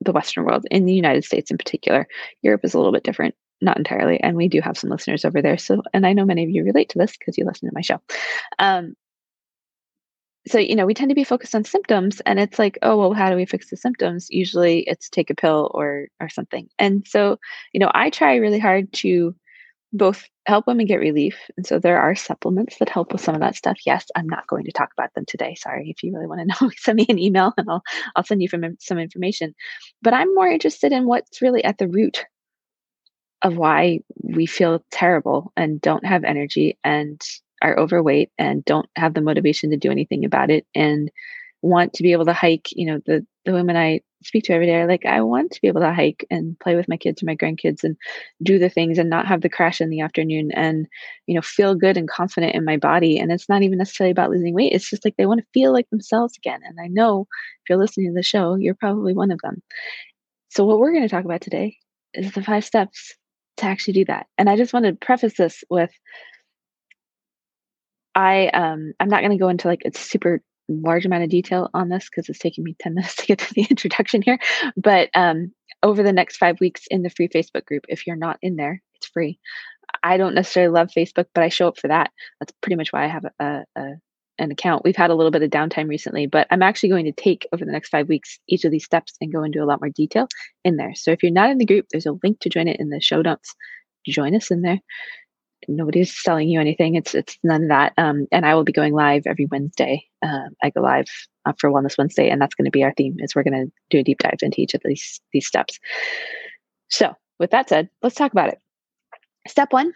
the 0.00 0.12
Western 0.12 0.44
world, 0.44 0.66
in 0.70 0.86
the 0.86 0.94
United 0.94 1.24
States 1.24 1.50
in 1.50 1.58
particular. 1.58 2.06
Europe 2.42 2.64
is 2.64 2.74
a 2.74 2.78
little 2.78 2.92
bit 2.92 3.04
different, 3.04 3.34
not 3.60 3.76
entirely. 3.76 4.20
And 4.20 4.36
we 4.36 4.48
do 4.48 4.60
have 4.60 4.78
some 4.78 4.90
listeners 4.90 5.24
over 5.24 5.42
there. 5.42 5.58
So, 5.58 5.82
and 5.92 6.06
I 6.06 6.12
know 6.12 6.24
many 6.24 6.44
of 6.44 6.50
you 6.50 6.64
relate 6.64 6.88
to 6.90 6.98
this 6.98 7.16
because 7.16 7.38
you 7.38 7.44
listen 7.44 7.68
to 7.68 7.74
my 7.74 7.82
show. 7.82 8.00
Um, 8.58 8.94
so 10.46 10.58
you 10.58 10.74
know 10.74 10.86
we 10.86 10.94
tend 10.94 11.08
to 11.08 11.14
be 11.14 11.24
focused 11.24 11.54
on 11.54 11.64
symptoms 11.64 12.20
and 12.26 12.40
it's 12.40 12.58
like 12.58 12.78
oh 12.82 12.96
well 12.96 13.12
how 13.12 13.30
do 13.30 13.36
we 13.36 13.46
fix 13.46 13.70
the 13.70 13.76
symptoms 13.76 14.28
usually 14.30 14.80
it's 14.80 15.08
take 15.08 15.30
a 15.30 15.34
pill 15.34 15.70
or 15.74 16.08
or 16.20 16.28
something 16.28 16.68
and 16.78 17.06
so 17.06 17.38
you 17.72 17.78
know 17.78 17.90
i 17.94 18.10
try 18.10 18.34
really 18.36 18.58
hard 18.58 18.92
to 18.92 19.34
both 19.92 20.28
help 20.46 20.66
women 20.66 20.86
get 20.86 21.00
relief 21.00 21.36
and 21.56 21.66
so 21.66 21.78
there 21.78 22.00
are 22.00 22.14
supplements 22.14 22.78
that 22.78 22.88
help 22.88 23.12
with 23.12 23.20
some 23.20 23.34
of 23.34 23.40
that 23.40 23.56
stuff. 23.56 23.78
Yes 23.86 24.06
i'm 24.16 24.28
not 24.28 24.46
going 24.46 24.64
to 24.64 24.72
talk 24.72 24.90
about 24.96 25.14
them 25.14 25.24
today 25.26 25.54
sorry 25.54 25.90
if 25.90 26.02
you 26.02 26.12
really 26.12 26.26
want 26.26 26.40
to 26.40 26.46
know 26.66 26.70
send 26.76 26.96
me 26.96 27.06
an 27.08 27.18
email 27.18 27.52
and 27.56 27.68
i'll 27.70 27.82
i'll 28.16 28.24
send 28.24 28.42
you 28.42 28.48
from 28.48 28.64
some 28.80 28.98
information. 28.98 29.54
But 30.02 30.14
i'm 30.14 30.34
more 30.34 30.48
interested 30.48 30.92
in 30.92 31.06
what's 31.06 31.42
really 31.42 31.64
at 31.64 31.78
the 31.78 31.88
root 31.88 32.24
of 33.42 33.56
why 33.56 34.00
we 34.22 34.46
feel 34.46 34.84
terrible 34.90 35.52
and 35.56 35.80
don't 35.80 36.06
have 36.06 36.24
energy 36.24 36.78
and 36.84 37.20
are 37.60 37.78
overweight 37.78 38.30
and 38.38 38.64
don't 38.64 38.88
have 38.96 39.14
the 39.14 39.20
motivation 39.20 39.70
to 39.70 39.76
do 39.76 39.90
anything 39.90 40.24
about 40.24 40.50
it 40.50 40.66
and 40.74 41.10
want 41.62 41.92
to 41.94 42.02
be 42.02 42.12
able 42.12 42.24
to 42.24 42.32
hike 42.32 42.68
you 42.72 42.86
know 42.86 43.00
the 43.06 43.24
the 43.44 43.52
women 43.52 43.76
i 43.76 44.00
speak 44.24 44.44
to 44.44 44.52
every 44.52 44.66
day 44.66 44.74
are 44.74 44.86
like 44.86 45.04
i 45.06 45.20
want 45.20 45.50
to 45.50 45.60
be 45.60 45.68
able 45.68 45.80
to 45.80 45.92
hike 45.92 46.24
and 46.30 46.58
play 46.60 46.76
with 46.76 46.88
my 46.88 46.96
kids 46.96 47.22
and 47.22 47.26
my 47.26 47.36
grandkids 47.36 47.82
and 47.84 47.96
do 48.42 48.58
the 48.58 48.68
things 48.68 48.98
and 48.98 49.10
not 49.10 49.26
have 49.26 49.40
the 49.40 49.48
crash 49.48 49.80
in 49.80 49.90
the 49.90 50.00
afternoon 50.00 50.50
and 50.52 50.86
you 51.26 51.34
know 51.34 51.42
feel 51.42 51.74
good 51.74 51.96
and 51.96 52.08
confident 52.08 52.54
in 52.54 52.64
my 52.64 52.76
body. 52.76 53.18
And 53.18 53.32
it's 53.32 53.48
not 53.48 53.62
even 53.62 53.78
necessarily 53.78 54.10
about 54.12 54.30
losing 54.30 54.54
weight. 54.54 54.72
It's 54.72 54.88
just 54.88 55.04
like 55.04 55.16
they 55.16 55.26
want 55.26 55.40
to 55.40 55.46
feel 55.52 55.72
like 55.72 55.88
themselves 55.90 56.36
again. 56.36 56.60
And 56.64 56.78
i 56.80 56.88
know 56.88 57.26
if 57.62 57.68
you're 57.68 57.78
listening 57.78 58.08
to 58.08 58.14
the 58.14 58.22
show 58.22 58.54
you're 58.56 58.74
probably 58.74 59.14
one 59.14 59.30
of 59.30 59.40
them. 59.42 59.62
So 60.50 60.64
what 60.64 60.78
we're 60.78 60.92
going 60.92 61.02
to 61.02 61.08
talk 61.08 61.24
about 61.24 61.40
today 61.40 61.76
is 62.14 62.32
the 62.32 62.42
five 62.42 62.64
steps 62.64 63.14
to 63.58 63.66
actually 63.66 63.94
do 63.94 64.04
that. 64.06 64.26
And 64.38 64.48
I 64.50 64.56
just 64.56 64.72
want 64.72 64.86
to 64.86 64.92
preface 64.92 65.34
this 65.36 65.64
with 65.70 65.90
I 68.14 68.48
um 68.48 68.92
I'm 69.00 69.08
not 69.08 69.20
going 69.20 69.32
to 69.32 69.38
go 69.38 69.48
into 69.48 69.68
like 69.68 69.82
a 69.84 69.96
super 69.96 70.42
large 70.68 71.04
amount 71.04 71.24
of 71.24 71.30
detail 71.30 71.70
on 71.74 71.88
this 71.88 72.08
because 72.08 72.28
it's 72.28 72.38
taking 72.38 72.64
me 72.64 72.76
10 72.78 72.94
minutes 72.94 73.16
to 73.16 73.26
get 73.26 73.38
to 73.38 73.54
the 73.54 73.66
introduction 73.68 74.22
here. 74.22 74.38
But 74.76 75.10
um 75.14 75.52
over 75.82 76.02
the 76.02 76.12
next 76.12 76.36
five 76.36 76.60
weeks 76.60 76.82
in 76.90 77.02
the 77.02 77.10
free 77.10 77.28
Facebook 77.28 77.64
group, 77.64 77.84
if 77.88 78.06
you're 78.06 78.16
not 78.16 78.38
in 78.40 78.56
there, 78.56 78.80
it's 78.94 79.06
free. 79.06 79.38
I 80.02 80.16
don't 80.16 80.34
necessarily 80.34 80.72
love 80.72 80.90
Facebook, 80.96 81.26
but 81.34 81.42
I 81.42 81.48
show 81.48 81.68
up 81.68 81.78
for 81.78 81.88
that. 81.88 82.10
That's 82.40 82.52
pretty 82.60 82.76
much 82.76 82.92
why 82.92 83.04
I 83.04 83.08
have 83.08 83.24
a, 83.40 83.64
a 83.76 83.90
an 84.38 84.50
account. 84.50 84.82
We've 84.84 84.96
had 84.96 85.10
a 85.10 85.14
little 85.14 85.30
bit 85.30 85.42
of 85.42 85.50
downtime 85.50 85.88
recently, 85.88 86.26
but 86.26 86.46
I'm 86.50 86.62
actually 86.62 86.88
going 86.88 87.04
to 87.04 87.12
take 87.12 87.46
over 87.52 87.64
the 87.64 87.72
next 87.72 87.90
five 87.90 88.08
weeks 88.08 88.38
each 88.48 88.64
of 88.64 88.70
these 88.70 88.84
steps 88.84 89.14
and 89.20 89.32
go 89.32 89.44
into 89.44 89.62
a 89.62 89.66
lot 89.66 89.80
more 89.80 89.90
detail 89.90 90.26
in 90.64 90.76
there. 90.76 90.94
So 90.94 91.12
if 91.12 91.22
you're 91.22 91.32
not 91.32 91.50
in 91.50 91.58
the 91.58 91.66
group, 91.66 91.86
there's 91.90 92.06
a 92.06 92.18
link 92.22 92.40
to 92.40 92.48
join 92.48 92.68
it 92.68 92.80
in 92.80 92.88
the 92.88 93.00
show 93.00 93.22
notes. 93.22 93.54
Join 94.06 94.34
us 94.34 94.50
in 94.50 94.62
there. 94.62 94.80
Nobody's 95.68 96.16
selling 96.16 96.48
you 96.48 96.60
anything. 96.60 96.94
It's 96.94 97.14
it's 97.14 97.38
none 97.42 97.64
of 97.64 97.68
that. 97.68 97.92
Um, 97.96 98.26
and 98.32 98.44
I 98.44 98.54
will 98.54 98.64
be 98.64 98.72
going 98.72 98.94
live 98.94 99.22
every 99.26 99.46
Wednesday. 99.46 100.04
Um, 100.22 100.50
I 100.62 100.70
go 100.70 100.80
live 100.80 101.06
uh, 101.44 101.52
for 101.58 101.70
Wellness 101.70 101.98
Wednesday, 101.98 102.28
and 102.30 102.40
that's 102.40 102.54
going 102.54 102.64
to 102.66 102.70
be 102.70 102.84
our 102.84 102.92
theme. 102.94 103.16
Is 103.18 103.34
we're 103.34 103.44
going 103.44 103.66
to 103.66 103.72
do 103.90 103.98
a 103.98 104.02
deep 104.02 104.18
dive 104.18 104.38
into 104.42 104.60
each 104.60 104.74
of 104.74 104.82
these 104.84 105.20
these 105.32 105.46
steps. 105.46 105.78
So 106.88 107.14
with 107.38 107.50
that 107.50 107.68
said, 107.68 107.88
let's 108.02 108.16
talk 108.16 108.32
about 108.32 108.48
it. 108.48 108.58
Step 109.48 109.72
one 109.72 109.92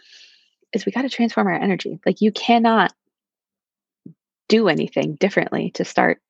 is 0.73 0.85
we 0.85 0.91
got 0.91 1.03
to 1.03 1.09
transform 1.09 1.47
our 1.47 1.53
energy. 1.53 1.99
Like 2.05 2.21
you 2.21 2.31
cannot 2.31 2.93
do 4.49 4.67
anything 4.67 5.15
differently 5.15 5.71
to 5.75 5.85
start 5.85 6.21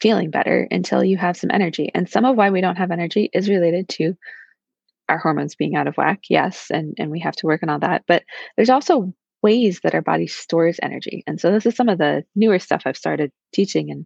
feeling 0.00 0.30
better 0.30 0.66
until 0.70 1.02
you 1.02 1.16
have 1.16 1.36
some 1.36 1.50
energy. 1.52 1.90
And 1.94 2.08
some 2.08 2.24
of 2.24 2.36
why 2.36 2.50
we 2.50 2.60
don't 2.60 2.76
have 2.76 2.90
energy 2.90 3.30
is 3.32 3.48
related 3.48 3.88
to 3.90 4.16
our 5.08 5.18
hormones 5.18 5.54
being 5.54 5.76
out 5.76 5.86
of 5.86 5.96
whack. 5.96 6.20
Yes, 6.28 6.70
and 6.70 6.94
and 6.98 7.10
we 7.10 7.20
have 7.20 7.36
to 7.36 7.46
work 7.46 7.62
on 7.62 7.68
all 7.68 7.78
that. 7.80 8.04
But 8.06 8.24
there's 8.56 8.70
also 8.70 9.12
ways 9.42 9.80
that 9.82 9.94
our 9.94 10.02
body 10.02 10.26
stores 10.26 10.80
energy. 10.82 11.22
And 11.26 11.40
so 11.40 11.52
this 11.52 11.64
is 11.64 11.76
some 11.76 11.88
of 11.88 11.98
the 11.98 12.24
newer 12.34 12.58
stuff 12.58 12.82
I've 12.84 12.96
started 12.96 13.30
teaching 13.52 13.90
and 13.90 14.04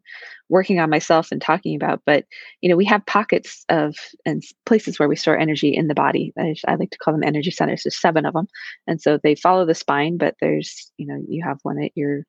working 0.49 0.79
on 0.79 0.91
myself 0.91 1.33
and 1.33 1.41
talking 1.41 1.75
about. 1.75 2.03
But 2.05 2.27
you 2.61 2.69
know, 2.69 2.77
we 2.77 2.85
have 2.85 3.07
pockets 3.07 3.65
of 3.69 3.97
and 4.27 4.43
places 4.67 4.99
where 4.99 5.09
we 5.09 5.17
store 5.17 5.39
energy 5.39 5.75
in 5.75 5.89
the 5.89 5.95
body. 5.95 6.33
I, 6.39 6.55
I 6.69 6.75
like 6.75 6.91
to 6.91 6.99
call 6.99 7.15
them 7.15 7.25
energy 7.25 7.51
centers. 7.51 7.83
There's 7.85 8.01
seven 8.01 8.27
of 8.27 8.35
them, 8.35 8.47
and 8.87 9.01
so 9.01 9.19
they 9.23 9.35
follow 9.35 9.65
the 9.65 9.75
spine. 9.75 10.19
But 10.19 10.37
there's 10.41 10.91
you 10.99 11.07
know 11.07 11.23
you 11.29 11.43
have 11.45 11.59
one 11.63 11.83
at 11.83 11.93
your 11.95 12.25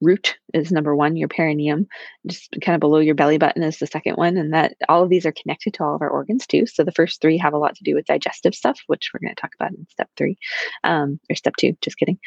root 0.00 0.36
is 0.54 0.72
number 0.72 0.94
one 0.96 1.16
your 1.16 1.28
perineum 1.28 1.86
just 2.26 2.56
kind 2.62 2.74
of 2.74 2.80
below 2.80 2.98
your 2.98 3.14
belly 3.14 3.38
button 3.38 3.62
is 3.62 3.78
the 3.78 3.86
second 3.86 4.14
one 4.14 4.36
and 4.36 4.52
that 4.52 4.74
all 4.88 5.02
of 5.02 5.10
these 5.10 5.26
are 5.26 5.32
connected 5.32 5.74
to 5.74 5.84
all 5.84 5.94
of 5.94 6.02
our 6.02 6.08
organs 6.08 6.46
too. 6.46 6.66
So 6.66 6.84
the 6.84 6.92
first 6.92 7.20
three 7.20 7.38
have 7.38 7.52
a 7.52 7.58
lot 7.58 7.76
to 7.76 7.84
do 7.84 7.94
with 7.94 8.06
digestive 8.06 8.54
stuff 8.54 8.80
which 8.86 9.10
we're 9.12 9.20
going 9.20 9.34
to 9.34 9.40
talk 9.40 9.52
about 9.54 9.72
in 9.72 9.86
step 9.90 10.08
three 10.16 10.36
um, 10.84 11.20
or 11.30 11.36
step 11.36 11.54
two 11.56 11.76
just 11.80 11.98
kidding. 11.98 12.18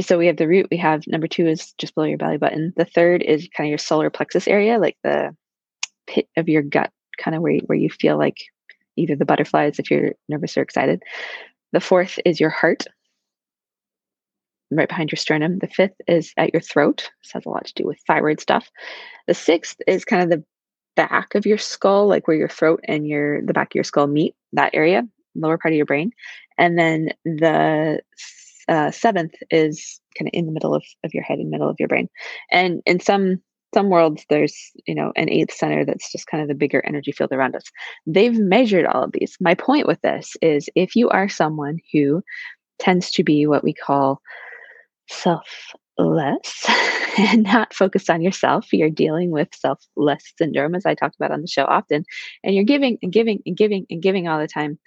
So 0.00 0.18
we 0.18 0.26
have 0.26 0.36
the 0.36 0.48
root 0.48 0.68
we 0.70 0.76
have 0.78 1.06
number 1.06 1.28
two 1.28 1.46
is 1.46 1.72
just 1.78 1.94
below 1.94 2.06
your 2.06 2.18
belly 2.18 2.38
button. 2.38 2.72
The 2.76 2.84
third 2.84 3.22
is 3.22 3.48
kind 3.56 3.68
of 3.68 3.70
your 3.70 3.78
solar 3.78 4.10
plexus 4.10 4.48
area 4.48 4.78
like 4.78 4.96
the 5.02 5.36
pit 6.06 6.28
of 6.36 6.48
your 6.48 6.62
gut 6.62 6.90
kind 7.18 7.36
of 7.36 7.42
where, 7.42 7.58
where 7.66 7.78
you 7.78 7.90
feel 7.90 8.18
like 8.18 8.38
either 8.96 9.16
the 9.16 9.24
butterflies 9.24 9.78
if 9.78 9.90
you're 9.90 10.12
nervous 10.28 10.56
or 10.56 10.62
excited. 10.62 11.02
The 11.72 11.80
fourth 11.80 12.18
is 12.24 12.40
your 12.40 12.50
heart 12.50 12.86
right 14.70 14.88
behind 14.88 15.10
your 15.10 15.16
sternum. 15.16 15.58
The 15.58 15.68
fifth 15.68 16.00
is 16.08 16.32
at 16.36 16.52
your 16.52 16.60
throat. 16.60 17.10
This 17.22 17.32
has 17.32 17.46
a 17.46 17.48
lot 17.48 17.66
to 17.66 17.74
do 17.74 17.86
with 17.86 17.98
thyroid 18.06 18.40
stuff. 18.40 18.70
The 19.26 19.34
sixth 19.34 19.76
is 19.86 20.04
kind 20.04 20.22
of 20.22 20.30
the 20.30 20.44
back 20.96 21.34
of 21.34 21.46
your 21.46 21.58
skull, 21.58 22.06
like 22.06 22.28
where 22.28 22.36
your 22.36 22.48
throat 22.48 22.80
and 22.84 23.06
your 23.06 23.42
the 23.42 23.52
back 23.52 23.68
of 23.68 23.74
your 23.74 23.84
skull 23.84 24.06
meet, 24.06 24.34
that 24.52 24.74
area, 24.74 25.06
lower 25.34 25.58
part 25.58 25.72
of 25.72 25.76
your 25.76 25.86
brain. 25.86 26.12
And 26.58 26.78
then 26.78 27.10
the 27.24 28.00
uh, 28.68 28.90
seventh 28.90 29.34
is 29.50 30.00
kind 30.18 30.28
of 30.28 30.32
in 30.32 30.46
the 30.46 30.52
middle 30.52 30.74
of, 30.74 30.84
of 31.04 31.12
your 31.12 31.24
head 31.24 31.38
and 31.38 31.50
middle 31.50 31.68
of 31.68 31.76
your 31.78 31.88
brain. 31.88 32.08
And 32.50 32.82
in 32.86 33.00
some 33.00 33.40
some 33.74 33.90
worlds 33.90 34.24
there's 34.30 34.70
you 34.86 34.94
know 34.94 35.12
an 35.16 35.28
eighth 35.28 35.52
center 35.52 35.84
that's 35.84 36.12
just 36.12 36.28
kind 36.28 36.40
of 36.40 36.48
the 36.48 36.54
bigger 36.54 36.80
energy 36.86 37.10
field 37.10 37.32
around 37.32 37.56
us 37.56 37.64
they've 38.06 38.38
measured 38.38 38.86
all 38.86 39.02
of 39.02 39.10
these 39.10 39.36
my 39.40 39.52
point 39.52 39.88
with 39.88 40.00
this 40.02 40.36
is 40.40 40.70
if 40.76 40.94
you 40.94 41.08
are 41.08 41.28
someone 41.28 41.78
who 41.92 42.22
tends 42.78 43.10
to 43.10 43.24
be 43.24 43.48
what 43.48 43.64
we 43.64 43.74
call 43.74 44.22
selfless 45.08 46.66
and 47.18 47.42
not 47.44 47.74
focused 47.74 48.10
on 48.10 48.22
yourself. 48.22 48.72
You're 48.72 48.90
dealing 48.90 49.30
with 49.30 49.48
selfless 49.54 50.32
syndrome, 50.38 50.74
as 50.74 50.86
I 50.86 50.94
talk 50.94 51.12
about 51.18 51.30
on 51.30 51.40
the 51.40 51.46
show 51.46 51.64
often, 51.64 52.04
and 52.42 52.54
you're 52.54 52.64
giving 52.64 52.98
and 53.02 53.12
giving 53.12 53.40
and 53.46 53.56
giving 53.56 53.86
and 53.90 54.02
giving 54.02 54.28
all 54.28 54.38
the 54.38 54.48
time. 54.48 54.78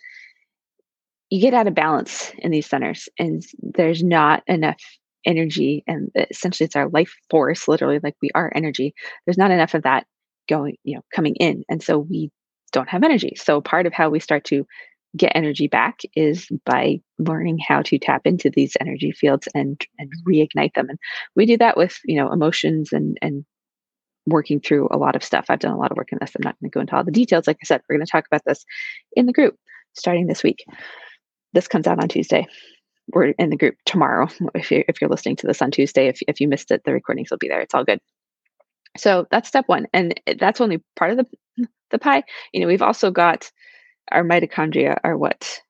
You 1.29 1.41
get 1.41 1.53
out 1.53 1.67
of 1.67 1.75
balance 1.75 2.31
in 2.37 2.51
these 2.51 2.67
centers, 2.67 3.09
and 3.19 3.43
there's 3.61 4.01
not 4.01 4.43
enough 4.47 4.81
energy. 5.25 5.83
And 5.85 6.09
essentially, 6.31 6.65
it's 6.65 6.75
our 6.75 6.89
life 6.89 7.13
force, 7.29 7.67
literally, 7.67 7.99
like 8.01 8.15
we 8.21 8.29
are 8.33 8.51
energy. 8.55 8.93
There's 9.25 9.37
not 9.37 9.51
enough 9.51 9.73
of 9.73 9.83
that 9.83 10.07
going, 10.47 10.77
you 10.83 10.95
know, 10.95 11.01
coming 11.13 11.35
in. 11.35 11.63
And 11.69 11.83
so 11.83 11.99
we 11.99 12.31
don't 12.71 12.89
have 12.89 13.03
energy. 13.03 13.33
So 13.35 13.61
part 13.61 13.85
of 13.85 13.93
how 13.93 14.09
we 14.09 14.19
start 14.19 14.45
to 14.45 14.65
get 15.17 15.31
energy 15.35 15.67
back 15.67 16.01
is 16.15 16.47
by 16.65 17.01
learning 17.17 17.59
how 17.59 17.81
to 17.81 17.97
tap 17.97 18.21
into 18.25 18.49
these 18.49 18.77
energy 18.79 19.11
fields 19.11 19.47
and 19.53 19.81
and 19.99 20.11
reignite 20.27 20.73
them. 20.75 20.89
And 20.89 20.99
we 21.35 21.45
do 21.45 21.57
that 21.57 21.77
with 21.77 21.99
you 22.05 22.15
know 22.17 22.31
emotions 22.31 22.93
and 22.93 23.17
and 23.21 23.45
working 24.25 24.59
through 24.59 24.89
a 24.91 24.97
lot 24.97 25.15
of 25.15 25.23
stuff. 25.23 25.45
I've 25.49 25.59
done 25.59 25.71
a 25.71 25.77
lot 25.77 25.91
of 25.91 25.97
work 25.97 26.11
in 26.11 26.17
this. 26.19 26.31
I'm 26.35 26.41
not 26.43 26.59
going 26.59 26.69
to 26.69 26.73
go 26.73 26.81
into 26.81 26.95
all 26.95 27.03
the 27.03 27.11
details. 27.11 27.47
Like 27.47 27.57
i 27.61 27.65
said 27.65 27.81
we're 27.89 27.95
going 27.97 28.05
to 28.05 28.11
talk 28.11 28.25
about 28.27 28.43
this 28.45 28.65
in 29.13 29.25
the 29.25 29.33
group 29.33 29.55
starting 29.93 30.27
this 30.27 30.43
week. 30.43 30.63
This 31.53 31.67
comes 31.67 31.87
out 31.87 32.01
on 32.01 32.09
tuesday. 32.09 32.45
We're 33.13 33.29
in 33.39 33.49
the 33.49 33.57
group 33.57 33.75
tomorrow 33.85 34.27
if 34.53 34.71
you're 34.71 34.83
if 34.87 35.01
you're 35.01 35.09
listening 35.09 35.37
to 35.37 35.47
this 35.47 35.61
on 35.61 35.71
tuesday. 35.71 36.07
If, 36.07 36.19
if 36.27 36.39
you 36.39 36.47
missed 36.47 36.71
it 36.71 36.83
the 36.85 36.93
recordings 36.93 37.31
will 37.31 37.37
be 37.37 37.47
there. 37.47 37.61
It's 37.61 37.73
all 37.73 37.85
good. 37.85 37.99
So 38.97 39.27
that's 39.31 39.47
step 39.47 39.65
one. 39.67 39.87
And 39.93 40.19
that's 40.39 40.61
only 40.61 40.83
part 40.95 41.11
of 41.11 41.17
the 41.17 41.67
the 41.89 41.99
pie. 41.99 42.23
You 42.53 42.61
know 42.61 42.67
we've 42.67 42.81
also 42.81 43.11
got 43.11 43.49
our 44.11 44.23
mitochondria 44.23 44.97
are 45.03 45.17
what 45.17 45.61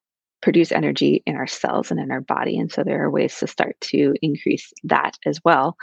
produce 0.41 0.71
energy 0.71 1.23
in 1.25 1.35
our 1.35 1.47
cells 1.47 1.89
and 1.91 1.99
in 1.99 2.11
our 2.11 2.21
body 2.21 2.57
and 2.57 2.71
so 2.71 2.83
there 2.83 3.03
are 3.03 3.09
ways 3.09 3.35
to 3.37 3.47
start 3.47 3.75
to 3.81 4.13
increase 4.21 4.71
that 4.83 5.17
as 5.25 5.39
well 5.43 5.75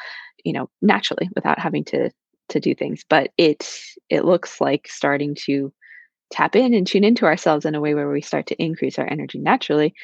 you 0.44 0.52
know 0.52 0.70
naturally 0.80 1.28
without 1.34 1.58
having 1.58 1.84
to 1.84 2.10
to 2.48 2.60
do 2.60 2.74
things. 2.74 3.04
But 3.08 3.30
it 3.36 3.68
it 4.10 4.24
looks 4.24 4.60
like 4.60 4.88
starting 4.88 5.34
to 5.46 5.72
tap 6.30 6.56
in 6.56 6.74
and 6.74 6.86
tune 6.86 7.04
into 7.04 7.26
ourselves 7.26 7.64
in 7.64 7.74
a 7.74 7.80
way 7.80 7.94
where 7.94 8.08
we 8.08 8.22
start 8.22 8.46
to 8.48 8.62
increase 8.62 8.98
our 8.98 9.08
energy 9.08 9.38
naturally 9.38 9.94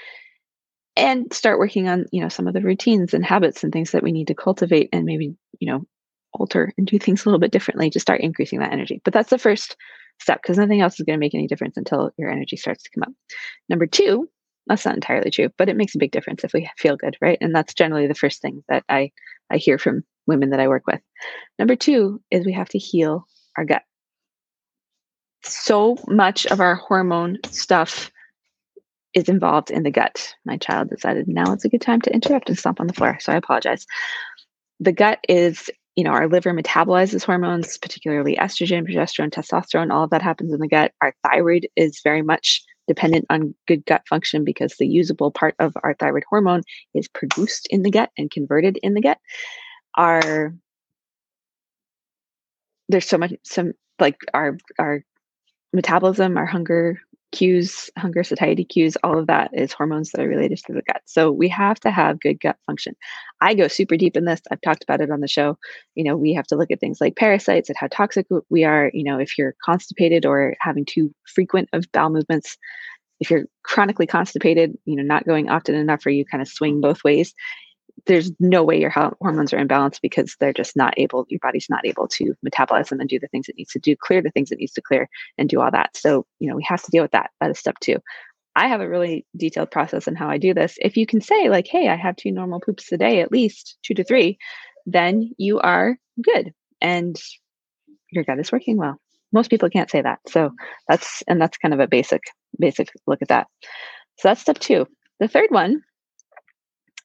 and 0.97 1.33
start 1.33 1.59
working 1.59 1.89
on 1.89 2.07
you 2.13 2.21
know 2.21 2.29
some 2.29 2.47
of 2.47 2.55
the 2.55 2.61
routines 2.61 3.15
and 3.15 3.25
habits 3.25 3.65
and 3.65 3.73
things 3.73 3.93
that 3.93 4.03
we 4.03 4.13
need 4.13 4.27
to 4.27 4.35
cultivate 4.35 4.89
and 4.93 5.05
maybe 5.05 5.35
you 5.59 5.71
know 5.71 5.85
alter 6.33 6.73
and 6.79 6.87
do 6.87 6.99
things 6.99 7.25
a 7.25 7.29
little 7.29 7.41
bit 7.41 7.51
differently 7.51 7.91
to 7.91 7.99
start 7.99 8.21
increasing 8.21 8.61
that 8.61 8.73
energy. 8.73 9.01
But 9.05 9.13
that's 9.13 9.31
the 9.31 9.39
first 9.39 9.77
step 10.21 10.41
because 10.43 10.59
nothing 10.59 10.81
else 10.81 10.99
is 10.99 11.07
going 11.07 11.19
to 11.19 11.21
make 11.21 11.35
any 11.35 11.47
difference 11.47 11.77
until 11.77 12.11
your 12.17 12.31
energy 12.31 12.57
starts 12.57 12.83
to 12.85 12.91
come 12.91 13.03
up. 13.03 13.13
Number 13.69 13.87
two, 13.87 14.29
that's 14.67 14.85
not 14.85 14.95
entirely 14.95 15.31
true, 15.31 15.49
but 15.59 15.69
it 15.69 15.77
makes 15.77 15.95
a 15.95 15.99
big 15.99 16.13
difference 16.13 16.45
if 16.45 16.53
we 16.53 16.71
feel 16.77 16.97
good, 16.97 17.17
right? 17.21 17.39
And 17.41 17.55
that's 17.55 17.75
generally 17.75 18.07
the 18.07 18.15
first 18.15 18.41
thing 18.43 18.63
that 18.69 18.85
I 18.89 19.11
I 19.51 19.57
hear 19.57 19.79
from 19.79 20.05
women 20.27 20.51
that 20.51 20.61
I 20.61 20.69
work 20.69 20.87
with. 20.87 21.01
Number 21.59 21.75
two 21.75 22.23
is 22.31 22.47
we 22.47 22.53
have 22.53 22.69
to 22.71 22.79
heal 22.79 23.27
our 23.57 23.65
gut. 23.65 23.83
So 25.43 25.97
much 26.07 26.47
of 26.47 26.61
our 26.61 26.75
hormone 26.75 27.39
stuff 27.49 28.11
is 29.15 29.29
involved 29.29 29.71
in 29.71 29.83
the 29.83 29.91
gut. 29.91 30.35
My 30.45 30.57
child 30.57 30.91
decided 30.91 31.27
now 31.27 31.53
it's 31.53 31.65
a 31.65 31.69
good 31.69 31.81
time 31.81 32.01
to 32.03 32.15
interrupt 32.15 32.49
and 32.49 32.59
stomp 32.59 32.81
on 32.81 32.87
the 32.87 32.93
floor, 32.93 33.19
so 33.21 33.33
I 33.33 33.37
apologize. 33.37 33.87
The 34.79 34.93
gut 34.93 35.19
is 35.29 35.69
you 35.97 36.05
know, 36.05 36.11
our 36.11 36.29
liver 36.29 36.53
metabolizes 36.53 37.25
hormones, 37.25 37.77
particularly 37.79 38.37
estrogen, 38.37 38.89
progesterone, 38.89 39.31
testosterone, 39.31 39.93
all 39.93 40.05
of 40.05 40.11
that 40.11 40.23
happens 40.23 40.53
in 40.53 40.61
the 40.61 40.69
gut. 40.69 40.93
Our 41.01 41.15
thyroid 41.25 41.69
is 41.77 42.01
very 42.03 42.23
much 42.23 42.63
dependent 42.87 43.27
on 43.31 43.55
good 43.67 43.85
gut 43.87 44.03
function 44.09 44.45
because 44.45 44.75
the 44.77 44.87
usable 44.87 45.31
part 45.31 45.55
of 45.59 45.77
our 45.83 45.95
thyroid 45.95 46.25
hormone 46.29 46.63
is 46.95 47.09
produced 47.09 47.67
in 47.71 47.83
the 47.83 47.91
gut 47.91 48.11
and 48.17 48.31
converted 48.31 48.79
in 48.83 48.95
the 48.95 49.01
gut. 49.01 49.19
Our 49.97 50.55
there's 52.89 53.07
so 53.07 53.19
much 53.19 53.35
some 53.45 53.73
like 53.99 54.17
our 54.35 54.59
our 54.79 55.05
metabolism, 55.73 56.37
our 56.37 56.47
hunger, 56.47 57.01
cues, 57.33 57.91
hunger, 57.97 58.25
satiety 58.25 58.65
cues, 58.65 58.97
all 59.03 59.19
of 59.19 59.27
that 59.27 59.51
is 59.53 59.73
hormones 59.73 60.11
that 60.11 60.23
are 60.23 60.29
related 60.29 60.59
to 60.59 60.73
the 60.73 60.83
gut. 60.83 61.03
So 61.07 61.31
we 61.31 61.49
have 61.49 61.79
to 61.81 61.91
have 61.91 62.21
good 62.21 62.41
gut 62.41 62.57
function. 62.67 62.97
I 63.41 63.55
go 63.55 63.69
super 63.69 63.97
deep 63.97 64.17
in 64.17 64.25
this. 64.25 64.41
I've 64.51 64.61
talked 64.61 64.83
about 64.83 65.01
it 65.01 65.11
on 65.11 65.21
the 65.21 65.29
show. 65.29 65.57
You 65.95 66.05
know, 66.05 66.17
we 66.17 66.33
have 66.35 66.47
to 66.49 66.57
look 66.57 66.71
at 66.71 66.81
things 66.81 67.01
like 67.01 67.17
parasites 67.17 67.69
and 67.69 67.77
how 67.79 67.89
toxic 67.89 68.27
we 68.49 68.65
are. 68.65 68.91
You 68.93 69.05
know, 69.05 69.19
if 69.19 69.39
you're 69.39 69.55
constipated 69.65 70.27
or 70.27 70.57
having 70.61 70.85
too 70.85 71.15
frequent 71.27 71.69
of 71.73 71.91
bowel 71.93 72.11
movements, 72.11 72.57
if 73.21 73.31
you're 73.31 73.45
chronically 73.63 74.07
constipated, 74.07 74.77
you 74.85 74.97
know, 74.97 75.03
not 75.03 75.27
going 75.27 75.49
often 75.49 75.75
enough 75.75 76.05
or 76.07 76.11
you 76.11 76.25
kind 76.25 76.43
of 76.43 76.49
swing 76.49 76.81
both 76.81 77.05
ways, 77.05 77.35
there's 78.07 78.33
no 78.41 78.63
way 78.63 78.81
your 78.81 78.91
hormones 78.91 79.53
are 79.53 79.65
imbalanced 79.65 80.01
because 80.01 80.37
they're 80.39 80.53
just 80.53 80.77
not 80.77 80.95
able 80.97 81.27
your 81.29 81.41
body's 81.43 81.69
not 81.69 81.85
able 81.85 82.09
to 82.09 82.35
metabolize 82.47 82.89
them 82.89 83.01
and 83.01 83.09
do 83.09 83.19
the 83.19 83.29
things 83.29 83.49
it 83.49 83.57
needs 83.57 83.73
to 83.73 83.79
do 83.79 83.97
clear 83.97 84.23
the 84.23 84.31
things 84.31 84.51
it 84.51 84.59
needs 84.59 84.73
to 84.73 84.83
clear 84.83 85.09
and 85.39 85.49
do 85.49 85.61
all 85.61 85.71
that 85.71 85.97
so 85.97 86.27
you 86.39 86.49
know 86.49 86.57
we 86.57 86.63
have 86.63 86.83
to 86.83 86.91
deal 86.91 87.03
with 87.03 87.13
that 87.13 87.31
that 87.41 87.51
is 87.51 87.59
step 87.59 87.79
two 87.81 87.97
I 88.57 88.67
have 88.67 88.81
a 88.81 88.89
really 88.89 89.25
detailed 89.37 89.71
process 89.71 90.09
on 90.09 90.17
how 90.17 90.29
I 90.29 90.37
do 90.37 90.53
this. 90.53 90.77
If 90.81 90.97
you 90.97 91.07
can 91.07 91.21
say, 91.21 91.49
like, 91.49 91.69
hey, 91.69 91.89
I 91.89 91.97
have 91.97 92.17
two 92.17 92.33
normal 92.33 92.61
poops 92.61 92.91
a 92.91 92.99
day, 92.99 93.21
at 93.21 93.31
least 93.31 93.79
two 93.85 93.95
to 93.95 94.05
three, 94.05 94.39
then 94.87 95.31
you 95.39 95.61
are 95.61 95.97
good 96.21 96.53
and 96.81 97.19
your 98.11 98.25
gut 98.25 98.41
is 98.41 98.51
working 98.51 98.77
well. 98.77 98.97
Most 99.33 99.51
people 99.51 99.71
can't 99.71 99.91
say 99.91 100.03
that. 100.03 100.19
So 100.29 100.51
that's, 100.89 101.23
and 101.29 101.41
that's 101.41 101.59
kind 101.59 101.73
of 101.73 101.81
a 101.81 101.87
basic, 101.87 102.23
basic 102.59 102.89
look 103.07 103.23
at 103.23 103.29
that. 103.29 103.47
So 104.19 104.29
that's 104.29 104.41
step 104.41 104.59
two. 104.59 104.87
The 105.21 105.29
third 105.29 105.51
one 105.51 105.83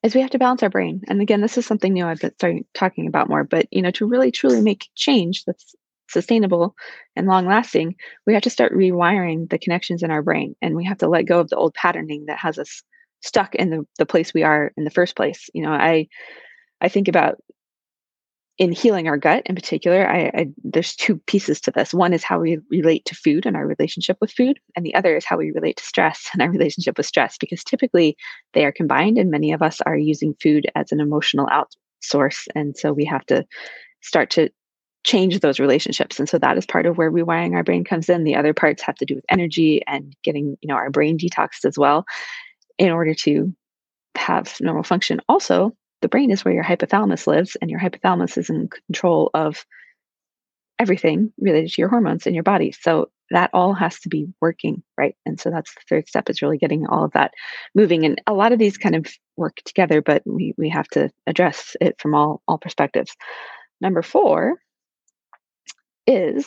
is 0.06 0.16
we 0.16 0.22
have 0.22 0.30
to 0.32 0.40
balance 0.40 0.64
our 0.64 0.70
brain. 0.70 1.02
And 1.08 1.22
again, 1.22 1.42
this 1.42 1.58
is 1.58 1.66
something 1.66 1.94
new 1.94 2.06
I've 2.06 2.20
been 2.20 2.34
starting 2.36 2.66
talking 2.74 3.08
about 3.08 3.30
more, 3.30 3.44
but 3.44 3.68
you 3.72 3.82
know, 3.82 3.92
to 3.92 4.06
really 4.06 4.32
truly 4.32 4.62
make 4.62 4.90
change 4.96 5.44
that's 5.46 5.76
sustainable 6.10 6.76
and 7.16 7.28
long 7.28 7.48
lasting, 7.48 7.96
we 8.28 8.34
have 8.34 8.44
to 8.44 8.50
start 8.50 8.74
rewiring 8.74 9.50
the 9.50 9.58
connections 9.58 10.04
in 10.04 10.12
our 10.12 10.22
brain 10.22 10.56
and 10.62 10.76
we 10.76 10.86
have 10.86 11.00
to 11.00 11.08
let 11.08 11.24
go 11.24 11.40
of 11.40 11.50
the 11.50 11.56
old 11.56 11.74
patterning 11.74 12.26
that 12.28 12.38
has 12.38 12.60
us 12.60 12.84
stuck 13.22 13.56
in 13.56 13.72
the, 13.72 13.84
the 13.98 14.06
place 14.06 14.34
we 14.34 14.44
are 14.44 14.72
in 14.78 14.84
the 14.84 14.92
first 14.92 15.16
place. 15.16 15.50
You 15.54 15.64
know, 15.64 15.72
I 15.72 16.08
I 16.82 16.90
think 16.90 17.08
about 17.08 17.38
in 18.58 18.72
healing 18.72 19.08
our 19.08 19.18
gut 19.18 19.44
in 19.46 19.56
particular, 19.56 20.08
I, 20.08 20.32
I, 20.34 20.48
there's 20.64 20.96
two 20.96 21.18
pieces 21.28 21.60
to 21.62 21.72
this. 21.72 21.94
One 21.94 22.14
is 22.14 22.24
how 22.24 22.40
we 22.40 22.60
relate 22.72 23.04
to 23.06 23.16
food 23.16 23.46
and 23.46 23.56
our 23.56 23.68
relationship 23.68 24.18
with 24.22 24.32
food, 24.32 24.60
and 24.76 24.86
the 24.86 24.96
other 24.96 25.18
is 25.18 25.26
how 25.26 25.38
we 25.38 25.52
relate 25.52 25.78
to 25.78 25.84
stress 25.84 26.30
and 26.34 26.42
our 26.42 26.50
relationship 26.50 26.98
with 26.98 27.06
stress. 27.06 27.38
Because 27.38 27.64
typically 27.64 28.16
they 28.54 28.66
are 28.66 28.72
combined, 28.72 29.18
and 29.18 29.30
many 29.30 29.52
of 29.52 29.62
us 29.62 29.82
are 29.82 29.98
using 29.98 30.36
food 30.42 30.68
as 30.76 30.92
an 30.92 31.02
emotional 31.02 31.48
outsource, 31.48 32.48
and 32.56 32.78
so 32.78 32.94
we 32.94 33.06
have 33.06 33.26
to 33.26 33.46
start 34.02 34.30
to 34.32 34.50
change 35.04 35.40
those 35.40 35.60
relationships. 35.60 36.18
And 36.18 36.28
so 36.28 36.40
that 36.40 36.58
is 36.58 36.66
part 36.66 36.88
of 36.88 36.98
where 36.98 37.12
rewiring 37.12 37.54
our 37.54 37.64
brain 37.64 37.84
comes 37.84 38.10
in. 38.10 38.24
The 38.24 38.36
other 38.36 38.54
parts 38.54 38.82
have 38.82 38.96
to 38.96 39.06
do 39.06 39.16
with 39.16 39.26
energy 39.30 39.84
and 39.86 40.16
getting 40.24 40.58
you 40.62 40.68
know 40.68 40.76
our 40.76 40.90
brain 40.90 41.18
detoxed 41.18 41.66
as 41.66 41.78
well, 41.78 42.06
in 42.78 42.90
order 42.90 43.14
to 43.16 43.54
have 44.16 44.56
normal 44.62 44.84
function. 44.84 45.20
Also, 45.28 45.76
the 46.06 46.10
brain 46.10 46.30
is 46.30 46.46
where 46.46 46.54
your 46.54 46.64
hypothalamus 46.64 47.26
lives, 47.26 47.58
and 47.60 47.72
your 47.72 47.80
hypothalamus 47.80 48.38
is 48.38 48.52
in 48.52 48.70
control 48.70 49.32
of 49.34 49.66
everything 50.78 51.34
related 51.40 51.72
to 51.72 51.82
your 51.82 51.90
hormones 51.90 52.28
in 52.28 52.36
your 52.36 52.44
body. 52.44 52.72
So 52.72 53.10
that 53.32 53.50
all 53.54 53.74
has 53.74 54.00
to 54.02 54.10
be 54.10 54.28
working, 54.40 54.84
right? 55.00 55.16
And 55.26 55.40
so 55.40 55.50
that's 55.50 55.74
the 55.74 55.82
third 55.90 56.08
step 56.08 56.30
is 56.30 56.44
really 56.44 56.60
getting 56.60 56.86
all 56.86 57.06
of 57.06 57.14
that 57.14 57.32
moving. 57.74 58.06
And 58.06 58.22
a 58.28 58.36
lot 58.36 58.52
of 58.52 58.60
these 58.60 58.78
kind 58.78 58.96
of 58.96 59.08
work 59.36 59.56
together, 59.66 60.04
but 60.04 60.22
we 60.28 60.54
we 60.60 60.70
have 60.70 60.88
to 60.90 61.10
address 61.26 61.76
it 61.82 61.96
from 62.00 62.14
all 62.14 62.44
all 62.48 62.60
perspectives. 62.60 63.16
Number 63.82 64.04
four 64.04 64.60
is 66.06 66.46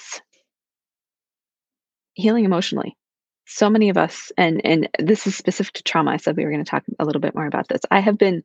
healing 2.14 2.44
emotionally. 2.44 2.96
So 3.44 3.68
many 3.70 3.88
of 3.88 3.96
us, 3.96 4.30
and 4.38 4.64
and 4.64 4.88
this 5.00 5.26
is 5.26 5.34
specific 5.34 5.72
to 5.72 5.82
trauma. 5.82 6.12
I 6.12 6.18
said 6.18 6.36
we 6.36 6.44
were 6.44 6.52
going 6.52 6.64
to 6.64 6.70
talk 6.70 6.84
a 7.00 7.04
little 7.04 7.20
bit 7.20 7.34
more 7.34 7.46
about 7.48 7.66
this. 7.66 7.80
I 7.90 7.98
have 7.98 8.18
been 8.18 8.44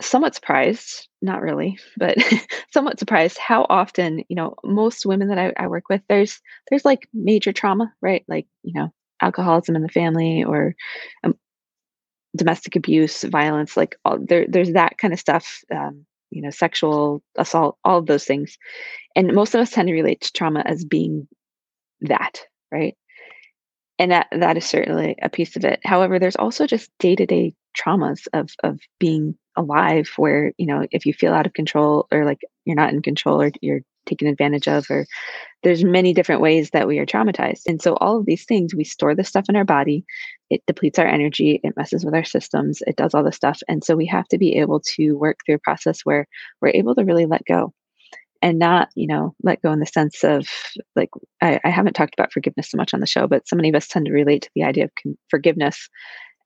somewhat 0.00 0.34
surprised, 0.34 1.08
not 1.22 1.42
really, 1.42 1.78
but 1.96 2.16
somewhat 2.72 2.98
surprised 2.98 3.38
how 3.38 3.66
often, 3.68 4.24
you 4.28 4.36
know, 4.36 4.54
most 4.64 5.06
women 5.06 5.28
that 5.28 5.38
I, 5.38 5.52
I 5.56 5.68
work 5.68 5.88
with, 5.88 6.02
there's 6.08 6.40
there's 6.70 6.84
like 6.84 7.08
major 7.14 7.52
trauma, 7.52 7.92
right? 8.02 8.24
Like, 8.28 8.46
you 8.62 8.74
know, 8.74 8.92
alcoholism 9.22 9.76
in 9.76 9.82
the 9.82 9.88
family 9.88 10.44
or 10.44 10.74
um, 11.24 11.34
domestic 12.36 12.76
abuse, 12.76 13.22
violence, 13.24 13.76
like 13.76 13.96
all, 14.04 14.18
there, 14.20 14.46
there's 14.48 14.72
that 14.72 14.98
kind 14.98 15.12
of 15.14 15.20
stuff, 15.20 15.60
um, 15.74 16.04
you 16.30 16.42
know, 16.42 16.50
sexual 16.50 17.22
assault, 17.36 17.78
all 17.84 17.98
of 17.98 18.06
those 18.06 18.24
things. 18.24 18.58
And 19.14 19.32
most 19.34 19.54
of 19.54 19.60
us 19.60 19.70
tend 19.70 19.88
to 19.88 19.94
relate 19.94 20.20
to 20.22 20.32
trauma 20.32 20.62
as 20.66 20.84
being 20.84 21.28
that, 22.02 22.40
right? 22.70 22.96
And 23.98 24.10
that 24.12 24.26
that 24.32 24.56
is 24.56 24.66
certainly 24.66 25.16
a 25.22 25.28
piece 25.28 25.56
of 25.56 25.64
it. 25.64 25.80
However, 25.84 26.18
there's 26.18 26.36
also 26.36 26.66
just 26.66 26.90
day-to-day 26.98 27.54
traumas 27.78 28.26
of 28.32 28.50
of 28.62 28.78
being 28.98 29.36
alive 29.56 30.10
where 30.16 30.52
you 30.58 30.66
know 30.66 30.86
if 30.90 31.06
you 31.06 31.12
feel 31.12 31.32
out 31.32 31.46
of 31.46 31.52
control 31.54 32.06
or 32.10 32.24
like 32.24 32.40
you're 32.64 32.76
not 32.76 32.92
in 32.92 33.02
control 33.02 33.40
or 33.40 33.50
you're 33.60 33.80
taken 34.06 34.28
advantage 34.28 34.68
of 34.68 34.86
or 34.90 35.06
there's 35.62 35.84
many 35.84 36.12
different 36.12 36.40
ways 36.40 36.70
that 36.70 36.86
we 36.86 36.98
are 36.98 37.06
traumatized. 37.06 37.62
And 37.66 37.82
so 37.82 37.94
all 37.96 38.18
of 38.18 38.26
these 38.26 38.44
things 38.44 38.74
we 38.74 38.84
store 38.84 39.14
the 39.14 39.24
stuff 39.24 39.46
in 39.48 39.56
our 39.56 39.64
body. 39.64 40.04
It 40.48 40.62
depletes 40.66 40.98
our 40.98 41.06
energy. 41.06 41.60
It 41.64 41.76
messes 41.76 42.04
with 42.04 42.14
our 42.14 42.24
systems. 42.24 42.80
It 42.86 42.96
does 42.96 43.14
all 43.14 43.24
this 43.24 43.34
stuff. 43.34 43.60
And 43.66 43.82
so 43.82 43.96
we 43.96 44.06
have 44.06 44.28
to 44.28 44.38
be 44.38 44.56
able 44.56 44.80
to 44.94 45.14
work 45.14 45.38
through 45.44 45.56
a 45.56 45.60
process 45.60 46.02
where 46.04 46.28
we're 46.60 46.68
able 46.68 46.94
to 46.94 47.04
really 47.04 47.26
let 47.26 47.44
go 47.46 47.72
and 48.46 48.60
not 48.60 48.90
you 48.94 49.08
know 49.08 49.34
let 49.42 49.60
go 49.60 49.72
in 49.72 49.80
the 49.80 49.86
sense 49.86 50.22
of 50.22 50.46
like 50.94 51.10
I, 51.42 51.58
I 51.64 51.70
haven't 51.70 51.94
talked 51.94 52.14
about 52.16 52.32
forgiveness 52.32 52.70
so 52.70 52.76
much 52.76 52.94
on 52.94 53.00
the 53.00 53.06
show 53.06 53.26
but 53.26 53.48
so 53.48 53.56
many 53.56 53.68
of 53.68 53.74
us 53.74 53.88
tend 53.88 54.06
to 54.06 54.12
relate 54.12 54.42
to 54.42 54.50
the 54.54 54.62
idea 54.62 54.84
of 54.84 54.90
forgiveness 55.28 55.88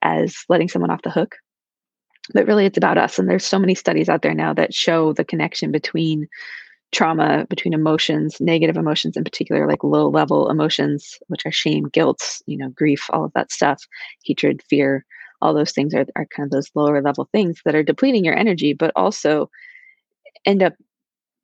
as 0.01 0.35
letting 0.49 0.67
someone 0.67 0.89
off 0.89 1.03
the 1.03 1.11
hook. 1.11 1.35
But 2.33 2.47
really 2.47 2.65
it's 2.65 2.77
about 2.77 2.97
us 2.97 3.19
and 3.19 3.29
there's 3.29 3.45
so 3.45 3.59
many 3.59 3.75
studies 3.75 4.09
out 4.09 4.23
there 4.23 4.33
now 4.33 4.51
that 4.55 4.73
show 4.73 5.13
the 5.13 5.23
connection 5.23 5.71
between 5.71 6.27
trauma 6.91 7.45
between 7.49 7.73
emotions 7.73 8.37
negative 8.41 8.77
emotions 8.77 9.15
in 9.15 9.23
particular 9.23 9.67
like 9.67 9.83
low 9.83 10.09
level 10.09 10.49
emotions 10.49 11.19
which 11.27 11.45
are 11.45 11.51
shame 11.51 11.85
guilt 11.85 12.41
you 12.47 12.57
know 12.57 12.67
grief 12.69 13.05
all 13.11 13.23
of 13.23 13.31
that 13.33 13.51
stuff 13.51 13.81
hatred 14.25 14.61
fear 14.69 15.05
all 15.41 15.53
those 15.53 15.71
things 15.71 15.93
are, 15.93 16.05
are 16.17 16.27
kind 16.35 16.47
of 16.47 16.51
those 16.51 16.69
lower 16.75 17.01
level 17.01 17.29
things 17.31 17.61
that 17.63 17.75
are 17.75 17.83
depleting 17.83 18.25
your 18.25 18.35
energy 18.35 18.73
but 18.73 18.91
also 18.95 19.49
end 20.45 20.61
up 20.61 20.73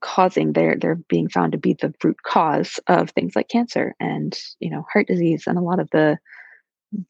causing 0.01 0.53
they're 0.53 0.75
they're 0.79 0.99
being 1.09 1.29
found 1.29 1.51
to 1.51 1.57
be 1.57 1.73
the 1.73 1.93
root 2.03 2.17
cause 2.23 2.79
of 2.87 3.09
things 3.11 3.35
like 3.35 3.49
cancer 3.49 3.95
and 3.99 4.37
you 4.59 4.69
know 4.69 4.85
heart 4.91 5.07
disease 5.07 5.45
and 5.47 5.57
a 5.57 5.61
lot 5.61 5.79
of 5.79 5.89
the 5.91 6.17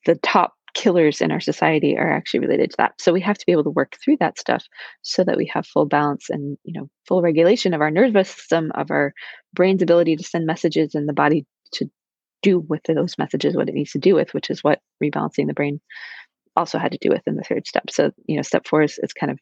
the 0.05 0.15
top 0.15 0.53
killers 0.73 1.21
in 1.21 1.31
our 1.31 1.39
society 1.39 1.97
are 1.97 2.11
actually 2.11 2.39
related 2.39 2.69
to 2.69 2.77
that. 2.77 2.93
So 3.01 3.11
we 3.11 3.21
have 3.21 3.37
to 3.37 3.45
be 3.45 3.51
able 3.51 3.63
to 3.63 3.71
work 3.71 3.97
through 4.03 4.17
that 4.19 4.37
stuff 4.37 4.63
so 5.01 5.23
that 5.23 5.37
we 5.37 5.47
have 5.47 5.65
full 5.65 5.85
balance 5.85 6.29
and 6.29 6.57
you 6.63 6.73
know 6.73 6.89
full 7.07 7.21
regulation 7.21 7.73
of 7.73 7.81
our 7.81 7.91
nervous 7.91 8.29
system, 8.29 8.71
of 8.75 8.91
our 8.91 9.13
brain's 9.53 9.81
ability 9.81 10.15
to 10.15 10.23
send 10.23 10.45
messages 10.45 10.93
and 10.95 11.09
the 11.09 11.13
body 11.13 11.45
to 11.73 11.89
do 12.43 12.59
with 12.59 12.83
those 12.83 13.17
messages 13.17 13.55
what 13.55 13.69
it 13.69 13.75
needs 13.75 13.91
to 13.91 13.99
do 13.99 14.15
with, 14.15 14.33
which 14.33 14.49
is 14.49 14.63
what 14.63 14.79
rebalancing 15.03 15.47
the 15.47 15.53
brain 15.53 15.81
also 16.55 16.77
had 16.77 16.91
to 16.91 16.97
do 16.99 17.09
with 17.09 17.21
in 17.27 17.35
the 17.35 17.43
third 17.43 17.67
step. 17.67 17.89
So, 17.89 18.11
you 18.25 18.35
know, 18.35 18.41
step 18.41 18.67
four 18.67 18.83
is, 18.83 18.99
is 19.01 19.13
kind 19.13 19.31
of 19.31 19.39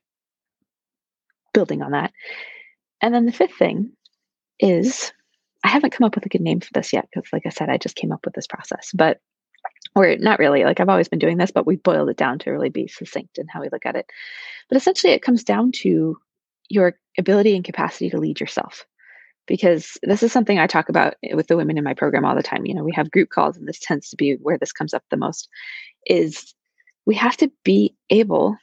building 1.53 1.81
on 1.81 1.91
that. 1.91 2.11
And 3.01 3.13
then 3.13 3.25
the 3.25 3.31
fifth 3.31 3.55
thing 3.55 3.91
is 4.59 5.11
I 5.63 5.67
haven't 5.69 5.91
come 5.91 6.05
up 6.05 6.15
with 6.15 6.25
a 6.25 6.29
good 6.29 6.41
name 6.41 6.59
for 6.59 6.71
this 6.73 6.93
yet 6.93 7.07
because, 7.13 7.31
like 7.33 7.45
I 7.45 7.49
said, 7.49 7.69
I 7.69 7.77
just 7.77 7.95
came 7.95 8.11
up 8.11 8.25
with 8.25 8.33
this 8.33 8.47
process. 8.47 8.91
But 8.93 9.19
or 9.95 10.15
not 10.17 10.39
really 10.39 10.63
like 10.63 10.79
i've 10.79 10.89
always 10.89 11.07
been 11.07 11.19
doing 11.19 11.37
this 11.37 11.51
but 11.51 11.65
we 11.65 11.75
boiled 11.75 12.09
it 12.09 12.17
down 12.17 12.37
to 12.39 12.51
really 12.51 12.69
be 12.69 12.87
succinct 12.87 13.37
in 13.37 13.47
how 13.47 13.61
we 13.61 13.69
look 13.71 13.85
at 13.85 13.95
it 13.95 14.05
but 14.69 14.77
essentially 14.77 15.13
it 15.13 15.21
comes 15.21 15.43
down 15.43 15.71
to 15.71 16.17
your 16.69 16.97
ability 17.17 17.55
and 17.55 17.65
capacity 17.65 18.09
to 18.09 18.17
lead 18.17 18.39
yourself 18.39 18.85
because 19.47 19.97
this 20.03 20.23
is 20.23 20.31
something 20.31 20.59
i 20.59 20.67
talk 20.67 20.89
about 20.89 21.15
with 21.33 21.47
the 21.47 21.57
women 21.57 21.77
in 21.77 21.83
my 21.83 21.93
program 21.93 22.25
all 22.25 22.35
the 22.35 22.43
time 22.43 22.65
you 22.65 22.73
know 22.73 22.83
we 22.83 22.93
have 22.93 23.11
group 23.11 23.29
calls 23.29 23.57
and 23.57 23.67
this 23.67 23.79
tends 23.79 24.09
to 24.09 24.15
be 24.15 24.35
where 24.41 24.57
this 24.57 24.71
comes 24.71 24.93
up 24.93 25.03
the 25.09 25.17
most 25.17 25.47
is 26.05 26.53
we 27.05 27.15
have 27.15 27.37
to 27.37 27.51
be 27.63 27.95
able 28.09 28.57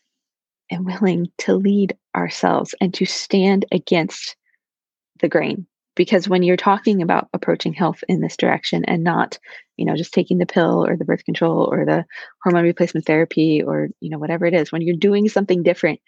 and 0.72 0.86
willing 0.86 1.28
to 1.38 1.54
lead 1.54 1.96
ourselves 2.16 2.74
and 2.80 2.92
to 2.94 3.06
stand 3.06 3.64
against 3.70 4.36
the 5.20 5.28
grain. 5.28 5.66
Because 5.94 6.28
when 6.28 6.42
you're 6.42 6.56
talking 6.56 7.02
about 7.02 7.28
approaching 7.34 7.74
health 7.74 8.02
in 8.08 8.20
this 8.20 8.36
direction 8.36 8.84
and 8.86 9.04
not 9.04 9.38
you 9.76 9.84
know 9.84 9.96
just 9.96 10.14
taking 10.14 10.38
the 10.38 10.46
pill 10.46 10.86
or 10.86 10.96
the 10.96 11.04
birth 11.04 11.24
control 11.24 11.68
or 11.70 11.84
the 11.84 12.04
hormone 12.42 12.64
replacement 12.64 13.06
therapy 13.06 13.62
or 13.62 13.88
you 14.00 14.08
know 14.08 14.18
whatever 14.18 14.46
it 14.46 14.54
is 14.54 14.72
when 14.72 14.82
you're 14.82 14.96
doing 14.96 15.28
something 15.28 15.62
different 15.62 16.00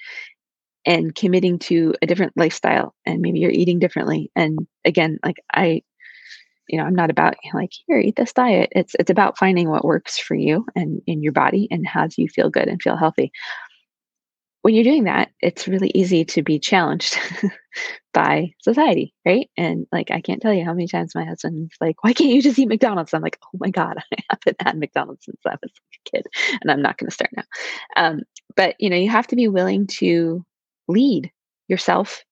and 0.87 1.15
committing 1.15 1.59
to 1.59 1.95
a 2.03 2.07
different 2.07 2.33
lifestyle 2.37 2.95
and 3.05 3.21
maybe 3.21 3.41
you're 3.41 3.51
eating 3.51 3.79
differently 3.79 4.31
and 4.37 4.59
again 4.85 5.19
like 5.25 5.37
i 5.53 5.83
you 6.69 6.79
know 6.79 6.85
i'm 6.85 6.95
not 6.95 7.11
about 7.11 7.35
like 7.53 7.71
here 7.87 7.99
eat 7.99 8.17
this 8.17 8.33
diet. 8.33 8.71
It's 8.73 8.95
it's 8.99 9.11
about 9.11 9.39
finding 9.39 9.69
what 9.69 9.85
works 9.85 10.19
for 10.19 10.35
you 10.35 10.67
and 10.75 11.03
in 11.07 11.23
your 11.23 11.33
body 11.33 11.69
and 11.71 11.87
has 11.87 12.17
you 12.17 12.29
feel 12.29 12.49
good 12.49 12.69
and 12.69 12.81
feel 12.81 12.97
healthy 12.97 13.33
when 14.65 14.75
you're 14.75 14.83
doing 14.83 15.05
that, 15.05 15.31
it's 15.43 15.69
really 15.69 15.91
easy 15.95 16.25
to 16.25 16.43
be 16.43 16.59
challenged 16.59 17.19
by 18.15 18.51
society, 18.63 19.13
right? 19.27 19.51
And 19.59 19.87
like, 19.93 20.11
I 20.11 20.23
can't 20.23 20.41
tell 20.41 20.55
you 20.55 20.65
how 20.65 20.73
many 20.73 20.89
times 20.89 21.15
my 21.15 21.27
husband's 21.27 21.77
like, 21.83 22.03
why 22.03 22.15
can't 22.15 22.31
you 22.31 22.41
just 22.41 22.59
eat 22.59 22.69
McDonald's? 22.69 23.13
I'm 23.13 23.21
like, 23.21 23.39
oh 23.45 23.59
my 23.61 23.69
God, 23.69 23.99
I 24.15 24.17
haven't 24.31 24.63
had 24.63 24.79
McDonald's 24.79 25.27
since 25.27 25.37
I 25.47 25.57
was 25.63 25.71
a 25.71 26.11
kid, 26.11 26.27
and 26.63 26.71
I'm 26.71 26.81
not 26.81 26.97
going 26.97 27.11
to 27.11 27.15
start 27.15 27.29
now. 27.37 27.43
Um, 27.99 28.23
but, 28.57 28.75
you 28.79 28.89
know, 28.89 28.97
you 28.97 29.11
have 29.11 29.27
to 29.27 29.37
be 29.37 29.49
willing 29.49 29.87
to 29.99 30.43
lead 30.89 31.31
yourself 31.69 32.25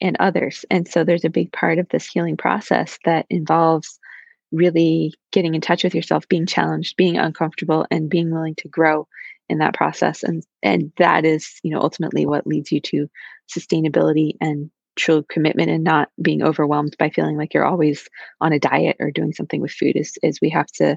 and 0.00 0.16
others. 0.20 0.64
And 0.70 0.86
so 0.86 1.02
there's 1.02 1.24
a 1.24 1.28
big 1.28 1.52
part 1.52 1.80
of 1.80 1.88
this 1.88 2.06
healing 2.06 2.36
process 2.36 3.00
that 3.04 3.26
involves 3.30 3.98
really 4.52 5.12
getting 5.32 5.56
in 5.56 5.60
touch 5.60 5.82
with 5.82 5.96
yourself, 5.96 6.28
being 6.28 6.46
challenged, 6.46 6.96
being 6.96 7.18
uncomfortable, 7.18 7.84
and 7.90 8.08
being 8.08 8.30
willing 8.30 8.54
to 8.58 8.68
grow 8.68 9.08
in 9.50 9.58
that 9.58 9.74
process 9.74 10.22
and 10.22 10.44
and 10.62 10.92
that 10.96 11.24
is 11.24 11.60
you 11.62 11.72
know 11.72 11.80
ultimately 11.80 12.24
what 12.24 12.46
leads 12.46 12.70
you 12.70 12.80
to 12.80 13.08
sustainability 13.54 14.32
and 14.40 14.70
true 14.96 15.24
commitment 15.28 15.70
and 15.70 15.84
not 15.84 16.08
being 16.22 16.42
overwhelmed 16.42 16.96
by 16.98 17.10
feeling 17.10 17.36
like 17.36 17.52
you're 17.52 17.64
always 17.64 18.08
on 18.40 18.52
a 18.52 18.58
diet 18.58 18.96
or 19.00 19.10
doing 19.10 19.32
something 19.32 19.60
with 19.60 19.72
food 19.72 19.96
is 19.96 20.16
is 20.22 20.40
we 20.40 20.50
have 20.50 20.66
to 20.66 20.96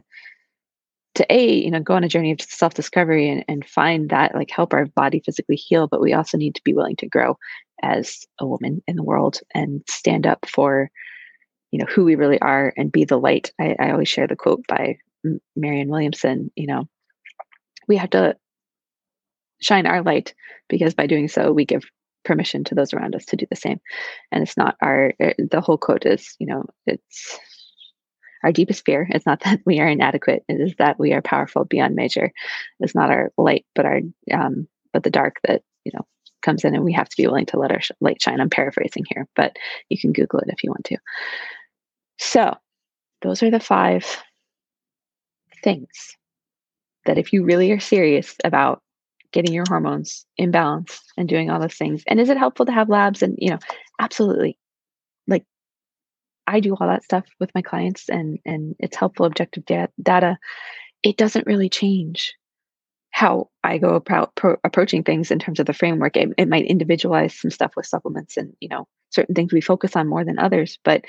to 1.15 1.25
a 1.31 1.53
you 1.53 1.71
know 1.71 1.79
go 1.79 1.93
on 1.93 2.03
a 2.03 2.09
journey 2.09 2.31
of 2.31 2.41
self-discovery 2.41 3.29
and, 3.29 3.45
and 3.47 3.65
find 3.65 4.09
that 4.09 4.33
like 4.35 4.49
help 4.49 4.73
our 4.73 4.85
body 4.85 5.21
physically 5.25 5.55
heal 5.55 5.87
but 5.87 6.01
we 6.01 6.13
also 6.13 6.37
need 6.37 6.55
to 6.55 6.61
be 6.63 6.73
willing 6.73 6.95
to 6.95 7.07
grow 7.07 7.37
as 7.81 8.25
a 8.39 8.45
woman 8.45 8.81
in 8.87 8.95
the 8.95 9.03
world 9.03 9.39
and 9.53 9.81
stand 9.89 10.25
up 10.25 10.45
for 10.47 10.89
you 11.71 11.79
know 11.79 11.85
who 11.89 12.03
we 12.03 12.15
really 12.15 12.39
are 12.39 12.71
and 12.77 12.91
be 12.91 13.03
the 13.03 13.17
light. 13.17 13.51
I, 13.59 13.75
I 13.79 13.91
always 13.91 14.09
share 14.09 14.27
the 14.27 14.35
quote 14.35 14.61
by 14.67 14.97
marianne 15.55 15.89
williamson 15.89 16.51
you 16.55 16.67
know 16.67 16.87
we 17.87 17.97
have 17.97 18.09
to 18.11 18.35
shine 19.63 19.87
our 19.87 20.01
light 20.01 20.33
because 20.69 20.93
by 20.93 21.07
doing 21.07 21.27
so 21.27 21.51
we 21.51 21.65
give 21.65 21.83
permission 22.25 22.63
to 22.63 22.75
those 22.75 22.93
around 22.93 23.15
us 23.15 23.25
to 23.25 23.35
do 23.35 23.45
the 23.49 23.55
same. 23.55 23.79
And 24.31 24.43
it's 24.43 24.57
not 24.57 24.75
our 24.81 25.13
eh, 25.19 25.33
the 25.37 25.61
whole 25.61 25.77
quote 25.77 26.05
is 26.05 26.35
you 26.39 26.47
know 26.47 26.65
it's 26.85 27.39
our 28.43 28.51
deepest 28.51 28.85
fear. 28.85 29.07
Is 29.13 29.25
not 29.25 29.39
that 29.45 29.59
we 29.65 29.79
are 29.79 29.87
inadequate. 29.87 30.43
It 30.47 30.61
is 30.61 30.75
that 30.77 30.99
we 30.99 31.13
are 31.13 31.21
powerful 31.21 31.65
beyond 31.65 31.95
measure. 31.95 32.31
It's 32.79 32.95
not 32.95 33.11
our 33.11 33.31
light 33.37 33.65
but 33.75 33.85
our 33.85 34.01
um 34.33 34.67
but 34.91 35.03
the 35.03 35.09
dark 35.09 35.39
that 35.47 35.63
you 35.85 35.91
know 35.93 36.05
comes 36.41 36.65
in 36.65 36.75
and 36.75 36.83
we 36.83 36.91
have 36.93 37.07
to 37.07 37.15
be 37.17 37.25
willing 37.25 37.45
to 37.45 37.57
let 37.57 37.71
our 37.71 37.81
sh- 37.81 37.91
light 38.01 38.21
shine. 38.21 38.39
I'm 38.39 38.49
paraphrasing 38.49 39.05
here 39.13 39.27
but 39.35 39.55
you 39.89 39.97
can 39.97 40.11
google 40.13 40.39
it 40.39 40.49
if 40.49 40.63
you 40.63 40.71
want 40.71 40.85
to. 40.85 40.97
So 42.19 42.55
those 43.21 43.41
are 43.41 43.51
the 43.51 43.59
five 43.59 44.05
things 45.63 46.17
that 47.05 47.17
if 47.17 47.33
you 47.33 47.43
really 47.43 47.71
are 47.71 47.79
serious 47.79 48.35
about 48.43 48.81
getting 49.33 49.53
your 49.53 49.65
hormones 49.67 50.25
in 50.37 50.51
balance 50.51 51.01
and 51.17 51.27
doing 51.27 51.49
all 51.49 51.59
those 51.59 51.75
things. 51.75 52.03
And 52.07 52.19
is 52.19 52.29
it 52.29 52.37
helpful 52.37 52.65
to 52.65 52.71
have 52.71 52.87
labs? 52.87 53.21
And, 53.21 53.35
you 53.37 53.49
know, 53.49 53.59
absolutely. 53.99 54.57
Like 55.27 55.43
I 56.47 56.59
do 56.59 56.75
all 56.75 56.87
that 56.87 57.03
stuff 57.03 57.25
with 57.39 57.49
my 57.53 57.61
clients 57.61 58.09
and, 58.09 58.39
and 58.45 58.75
it's 58.79 58.95
helpful 58.95 59.25
objective 59.25 59.65
da- 59.65 59.87
data. 60.01 60.37
It 61.01 61.17
doesn't 61.17 61.47
really 61.47 61.69
change 61.69 62.33
how 63.11 63.49
I 63.63 63.77
go 63.77 63.95
about 63.95 64.35
pro- 64.35 64.57
approaching 64.63 65.03
things 65.03 65.29
in 65.29 65.39
terms 65.39 65.59
of 65.59 65.65
the 65.65 65.73
framework. 65.73 66.15
It, 66.15 66.29
it 66.37 66.47
might 66.47 66.65
individualize 66.65 67.37
some 67.37 67.51
stuff 67.51 67.73
with 67.75 67.85
supplements 67.85 68.37
and, 68.37 68.53
you 68.59 68.69
know, 68.69 68.87
certain 69.11 69.35
things 69.35 69.53
we 69.53 69.61
focus 69.61 69.95
on 69.95 70.07
more 70.07 70.23
than 70.23 70.39
others. 70.39 70.79
But 70.83 71.05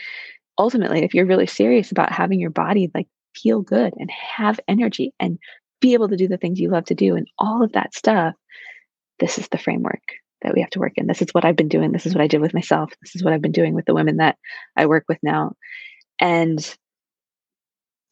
ultimately, 0.59 1.03
if 1.03 1.15
you're 1.15 1.27
really 1.27 1.47
serious 1.47 1.91
about 1.91 2.13
having 2.13 2.41
your 2.41 2.51
body 2.51 2.91
like 2.95 3.09
feel 3.35 3.63
good 3.63 3.95
and 3.97 4.11
have 4.11 4.61
energy 4.69 5.13
and 5.19 5.39
be 5.85 5.92
able 5.92 6.09
to 6.09 6.16
do 6.16 6.29
the 6.29 6.38
things 6.38 6.59
you 6.59 6.70
love 6.70 6.87
to 6.87 6.94
do 6.94 7.14
and 7.14 7.29
all 7.38 7.62
of 7.62 7.73
that 7.73 7.94
stuff, 7.94 8.35
this 9.18 9.37
is 9.37 9.49
the 9.49 9.59
framework 9.59 10.01
that 10.40 10.55
we 10.55 10.62
have 10.62 10.70
to 10.70 10.79
work 10.79 10.94
in. 10.97 11.07
This 11.07 11.20
is 11.20 11.29
what 11.33 11.44
I've 11.44 11.57
been 11.57 11.68
doing. 11.68 11.92
This 11.92 12.07
is 12.07 12.14
what 12.14 12.23
I 12.23 12.27
did 12.27 12.40
with 12.40 12.55
myself. 12.55 12.90
This 13.03 13.14
is 13.14 13.23
what 13.23 13.35
I've 13.35 13.42
been 13.42 13.53
doing 13.53 13.75
with 13.75 13.85
the 13.85 13.92
women 13.92 14.16
that 14.16 14.38
I 14.79 14.87
work 14.87 15.05
with 15.11 15.18
now. 15.23 15.53
And 16.18 16.59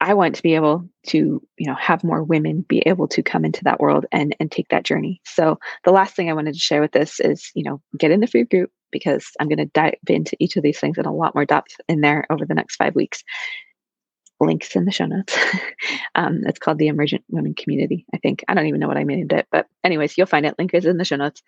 I 0.03 0.13
want 0.13 0.35
to 0.35 0.43
be 0.43 0.55
able 0.55 0.87
to, 1.07 1.19
you 1.57 1.67
know, 1.67 1.75
have 1.77 2.05
more 2.05 2.23
women 2.23 2.67
be 2.69 2.81
able 2.85 3.09
to 3.09 3.23
come 3.23 3.47
into 3.47 3.65
that 3.65 3.81
world 3.81 4.05
and 4.13 4.37
and 4.39 4.53
take 4.53 4.69
that 4.69 4.85
journey. 4.85 5.23
So 5.25 5.59
the 5.85 5.93
last 5.93 6.15
thing 6.15 6.29
I 6.29 6.35
wanted 6.35 6.53
to 6.53 6.61
share 6.61 6.83
with 6.83 6.93
this 6.93 7.21
is, 7.21 7.51
you 7.55 7.65
know, 7.65 7.81
get 7.99 8.11
in 8.11 8.21
the 8.21 8.27
free 8.27 8.45
group 8.45 8.71
because 8.91 9.29
I'm 9.41 9.49
going 9.49 9.59
to 9.59 9.65
dive 9.73 9.95
into 10.09 10.37
each 10.41 10.57
of 10.59 10.63
these 10.63 10.79
things 10.79 10.99
in 10.99 11.07
a 11.07 11.15
lot 11.15 11.35
more 11.35 11.47
depth 11.47 11.75
in 11.89 12.03
there 12.03 12.27
over 12.29 12.45
the 12.45 12.55
next 12.55 12.77
five 12.77 12.95
weeks 12.95 13.25
links 14.47 14.77
in 14.77 14.85
the 14.85 14.93
show 14.93 15.07
notes. 15.07 15.37
um, 16.15 16.43
it's 16.47 16.59
called 16.59 16.79
the 16.79 16.89
Emergent 16.89 17.25
Women 17.29 17.55
Community, 17.55 18.07
I 18.15 18.19
think. 18.19 18.45
I 18.49 18.55
don't 18.55 18.67
even 18.67 18.81
know 18.81 18.89
what 18.89 18.97
I 18.97 19.03
named 19.03 19.33
it, 19.33 19.47
but 19.51 19.67
anyways, 19.85 20.17
you'll 20.17 20.27
find 20.27 20.47
it. 20.47 20.55
Link 20.59 20.75
is 20.75 20.85
in 20.85 20.97
the 20.97 21.05
show 21.05 21.17
notes. 21.17 21.43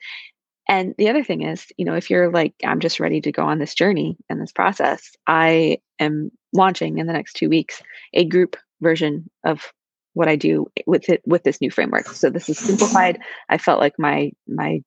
And 0.68 0.94
the 0.96 1.10
other 1.10 1.22
thing 1.22 1.42
is, 1.42 1.66
you 1.76 1.84
know, 1.84 1.94
if 1.94 2.08
you're 2.08 2.30
like, 2.30 2.54
I'm 2.64 2.80
just 2.80 3.00
ready 3.00 3.20
to 3.20 3.32
go 3.32 3.42
on 3.42 3.58
this 3.58 3.74
journey 3.74 4.16
and 4.30 4.40
this 4.40 4.52
process, 4.52 5.10
I 5.26 5.78
am 5.98 6.30
launching 6.52 6.98
in 6.98 7.06
the 7.06 7.12
next 7.12 7.34
two 7.34 7.48
weeks 7.48 7.82
a 8.14 8.24
group 8.24 8.56
version 8.80 9.30
of 9.44 9.72
what 10.14 10.28
I 10.28 10.36
do 10.36 10.66
with 10.86 11.08
it 11.08 11.22
with 11.26 11.42
this 11.42 11.60
new 11.60 11.70
framework. 11.70 12.08
So 12.08 12.30
this 12.30 12.48
is 12.48 12.58
simplified. 12.58 13.18
I 13.48 13.58
felt 13.58 13.80
like 13.80 13.94
my 13.98 14.30
my 14.48 14.82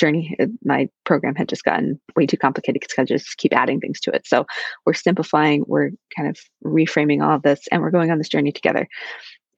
journey, 0.00 0.36
uh, 0.40 0.46
my 0.64 0.88
program 1.04 1.34
had 1.34 1.48
just 1.48 1.64
gotten 1.64 2.00
way 2.16 2.26
too 2.26 2.36
complicated 2.36 2.80
because 2.80 2.98
I 2.98 3.04
just 3.04 3.36
keep 3.36 3.54
adding 3.54 3.80
things 3.80 4.00
to 4.00 4.10
it. 4.10 4.26
So 4.26 4.46
we're 4.84 4.94
simplifying, 4.94 5.64
we're 5.66 5.90
kind 6.16 6.28
of 6.28 6.38
reframing 6.64 7.22
all 7.22 7.36
of 7.36 7.42
this, 7.42 7.60
and 7.70 7.82
we're 7.82 7.90
going 7.90 8.10
on 8.10 8.18
this 8.18 8.28
journey 8.28 8.50
together. 8.50 8.88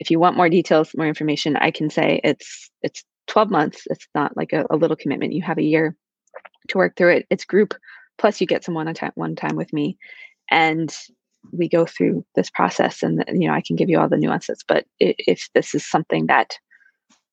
If 0.01 0.11
you 0.11 0.19
want 0.19 0.37
more 0.37 0.49
details, 0.49 0.91
more 0.97 1.07
information, 1.07 1.57
I 1.57 1.71
can 1.71 1.89
say 1.89 2.21
it's 2.25 2.71
it's 2.83 3.05
12 3.29 3.51
months. 3.51 3.83
It's 3.87 4.07
not 4.15 4.37
like 4.37 4.53
a, 4.53 4.67
a 4.69 4.77
little 4.77 4.97
commitment. 4.97 5.33
You 5.33 5.43
have 5.43 5.59
a 5.59 5.63
year 5.63 5.97
to 6.69 6.79
work 6.79 6.97
through 6.97 7.17
it. 7.17 7.27
It's 7.31 7.45
group 7.45 7.75
plus 8.19 8.41
you 8.41 8.47
get 8.47 8.65
some 8.65 8.75
one 8.75 8.93
time 8.95 9.13
one 9.15 9.37
time 9.37 9.57
with 9.57 9.73
me, 9.73 9.97
and 10.51 10.95
we 11.53 11.69
go 11.69 11.87
through 11.87 12.25
this 12.35 12.51
process. 12.51 13.03
And 13.03 13.25
you 13.29 13.47
know 13.47 13.55
I 13.55 13.63
can 13.63 13.77
give 13.77 13.89
you 13.89 14.01
all 14.01 14.09
the 14.09 14.17
nuances. 14.17 14.65
But 14.67 14.87
if 14.99 15.49
this 15.55 15.75
is 15.75 15.89
something 15.89 16.27
that 16.27 16.59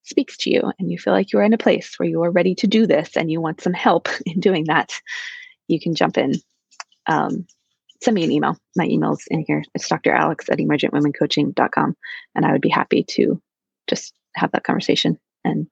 speaks 0.09 0.35
to 0.37 0.49
you 0.49 0.71
and 0.79 0.91
you 0.91 0.97
feel 0.97 1.13
like 1.13 1.31
you're 1.31 1.43
in 1.43 1.53
a 1.53 1.57
place 1.57 1.97
where 1.97 2.09
you 2.09 2.23
are 2.23 2.31
ready 2.31 2.55
to 2.55 2.67
do 2.67 2.87
this 2.87 3.15
and 3.15 3.31
you 3.31 3.39
want 3.39 3.61
some 3.61 3.73
help 3.73 4.09
in 4.25 4.39
doing 4.39 4.65
that, 4.65 4.91
you 5.67 5.79
can 5.79 5.95
jump 5.95 6.17
in. 6.17 6.33
Um, 7.07 7.45
send 8.01 8.15
me 8.15 8.23
an 8.23 8.31
email. 8.31 8.57
My 8.75 8.85
email's 8.85 9.23
in 9.29 9.43
here. 9.45 9.63
It's 9.75 9.87
Dr. 9.87 10.13
Alex 10.13 10.49
at 10.49 10.57
emergentwomencoaching.com. 10.57 11.95
And 12.35 12.45
I 12.45 12.51
would 12.51 12.61
be 12.61 12.69
happy 12.69 13.03
to 13.03 13.41
just 13.87 14.13
have 14.35 14.51
that 14.51 14.63
conversation 14.63 15.19
and 15.43 15.67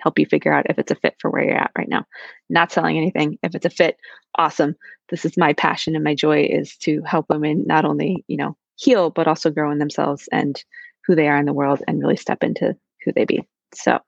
help 0.00 0.18
you 0.18 0.26
figure 0.26 0.52
out 0.52 0.66
if 0.68 0.78
it's 0.78 0.90
a 0.90 0.96
fit 0.96 1.14
for 1.20 1.30
where 1.30 1.44
you're 1.44 1.56
at 1.56 1.70
right 1.76 1.88
now. 1.88 2.04
Not 2.48 2.72
selling 2.72 2.96
anything. 2.96 3.38
If 3.42 3.54
it's 3.54 3.66
a 3.66 3.70
fit, 3.70 3.96
awesome. 4.36 4.74
This 5.10 5.24
is 5.24 5.36
my 5.36 5.52
passion 5.52 5.94
and 5.94 6.04
my 6.04 6.14
joy 6.14 6.44
is 6.44 6.76
to 6.78 7.02
help 7.02 7.26
women 7.28 7.64
not 7.66 7.84
only, 7.84 8.24
you 8.26 8.36
know, 8.36 8.56
heal, 8.76 9.10
but 9.10 9.28
also 9.28 9.50
grow 9.50 9.70
in 9.70 9.78
themselves 9.78 10.28
and 10.32 10.62
who 11.06 11.14
they 11.14 11.28
are 11.28 11.38
in 11.38 11.46
the 11.46 11.52
world 11.52 11.82
and 11.86 12.00
really 12.00 12.16
step 12.16 12.42
into 12.42 12.76
who 13.04 13.12
they 13.12 13.24
be. 13.24 13.46
So, 13.76 13.98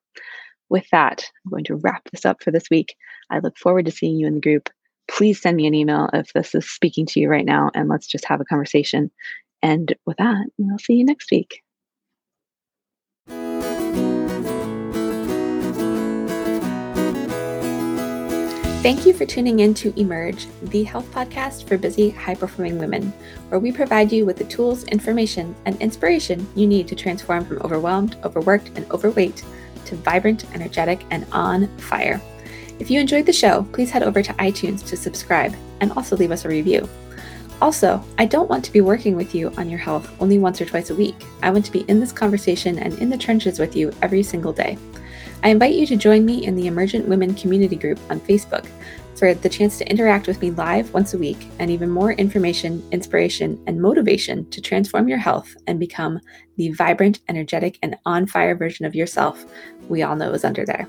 with 0.71 0.87
that, 0.93 1.25
I'm 1.45 1.51
going 1.51 1.65
to 1.65 1.77
wrap 1.77 2.03
this 2.11 2.27
up 2.27 2.43
for 2.43 2.51
this 2.51 2.69
week. 2.71 2.95
I 3.31 3.39
look 3.39 3.57
forward 3.57 3.87
to 3.87 3.93
seeing 3.93 4.17
you 4.17 4.27
in 4.27 4.35
the 4.35 4.41
group. 4.41 4.69
Please 5.09 5.41
send 5.41 5.57
me 5.57 5.67
an 5.67 5.75
email 5.75 6.11
if 6.13 6.33
this 6.35 6.55
is 6.55 6.69
speaking 6.71 7.07
to 7.07 7.21
you 7.21 7.29
right 7.29 7.45
now, 7.45 7.71
and 7.75 7.89
let's 7.89 8.07
just 8.07 8.27
have 8.27 8.41
a 8.41 8.45
conversation. 8.45 9.11
And 9.63 9.95
with 10.07 10.19
that, 10.19 10.47
we'll 10.59 10.79
see 10.79 10.95
you 10.95 11.05
next 11.05 11.31
week. 11.31 11.63
Thank 18.88 19.05
you 19.05 19.12
for 19.12 19.27
tuning 19.27 19.61
in 19.61 19.74
to 19.74 19.92
Emerge, 20.01 20.46
the 20.62 20.83
health 20.83 21.12
podcast 21.12 21.68
for 21.68 21.77
busy, 21.77 22.09
high 22.09 22.35
performing 22.35 22.79
women, 22.79 23.12
where 23.51 23.61
we 23.61 23.70
provide 23.70 24.11
you 24.11 24.24
with 24.24 24.38
the 24.38 24.44
tools, 24.44 24.85
information, 24.85 25.55
and 25.66 25.79
inspiration 25.83 26.48
you 26.55 26.66
need 26.66 26.88
to 26.88 26.94
transform 26.94 27.44
from 27.44 27.59
overwhelmed, 27.59 28.16
overworked, 28.24 28.68
and 28.79 28.90
overweight 28.90 29.44
to 29.85 29.96
vibrant, 29.96 30.46
energetic, 30.55 31.05
and 31.11 31.27
on 31.33 31.68
fire. 31.77 32.18
If 32.79 32.90
you 32.90 32.98
enjoyed 32.98 33.27
the 33.27 33.33
show, 33.35 33.68
please 33.74 33.90
head 33.90 34.03
over 34.03 34.22
to 34.22 34.33
iTunes 34.33 34.83
to 34.87 34.96
subscribe 34.96 35.55
and 35.83 35.92
also 35.92 36.16
leave 36.16 36.31
us 36.31 36.46
a 36.46 36.48
review. 36.48 36.88
Also, 37.61 38.03
I 38.16 38.24
don't 38.24 38.48
want 38.48 38.64
to 38.64 38.72
be 38.72 38.81
working 38.81 39.16
with 39.16 39.35
you 39.35 39.53
on 39.59 39.68
your 39.68 39.81
health 39.81 40.11
only 40.18 40.38
once 40.38 40.62
or 40.62 40.64
twice 40.64 40.88
a 40.88 40.94
week. 40.94 41.27
I 41.42 41.51
want 41.51 41.66
to 41.66 41.72
be 41.72 41.85
in 41.88 42.01
this 42.01 42.11
conversation 42.11 42.79
and 42.79 42.98
in 43.01 43.11
the 43.11 43.18
trenches 43.18 43.59
with 43.59 43.77
you 43.77 43.92
every 44.01 44.22
single 44.22 44.55
day. 44.55 44.79
I 45.42 45.51
invite 45.51 45.74
you 45.74 45.87
to 45.87 45.96
join 45.96 46.24
me 46.24 46.44
in 46.44 46.57
the 46.57 46.66
Emergent 46.66 47.07
Women 47.07 47.35
Community 47.35 47.77
Group 47.77 48.01
on 48.11 48.20
Facebook 48.20 48.66
for 49.16 49.35
the 49.35 49.48
chance 49.48 49.79
to 49.79 49.90
interact 49.90 50.27
with 50.27 50.40
me 50.40 50.51
live 50.53 50.92
once 50.92 51.14
a 51.14 51.18
week 51.18 51.48
and 51.59 51.70
even 51.70 51.90
more 51.90 52.12
information, 52.12 52.87
inspiration, 52.92 53.62
and 53.66 53.81
motivation 53.81 54.48
to 54.51 54.61
transform 54.61 55.09
your 55.09 55.18
health 55.18 55.57
and 55.66 55.79
become 55.79 56.20
the 56.57 56.70
vibrant, 56.72 57.20
energetic, 57.29 57.79
and 57.83 57.96
on 58.05 58.27
fire 58.27 58.55
version 58.55 58.85
of 58.85 58.94
yourself 58.94 59.44
we 59.88 60.03
all 60.03 60.16
know 60.16 60.33
is 60.33 60.44
under 60.44 60.64
there. 60.66 60.88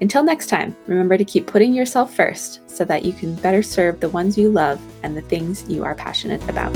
Until 0.00 0.24
next 0.24 0.48
time, 0.48 0.76
remember 0.86 1.16
to 1.16 1.24
keep 1.24 1.46
putting 1.46 1.72
yourself 1.72 2.14
first 2.14 2.68
so 2.68 2.84
that 2.84 3.04
you 3.04 3.12
can 3.12 3.34
better 3.36 3.62
serve 3.62 4.00
the 4.00 4.08
ones 4.08 4.36
you 4.36 4.50
love 4.50 4.80
and 5.02 5.16
the 5.16 5.22
things 5.22 5.68
you 5.68 5.84
are 5.84 5.94
passionate 5.94 6.42
about. 6.48 6.74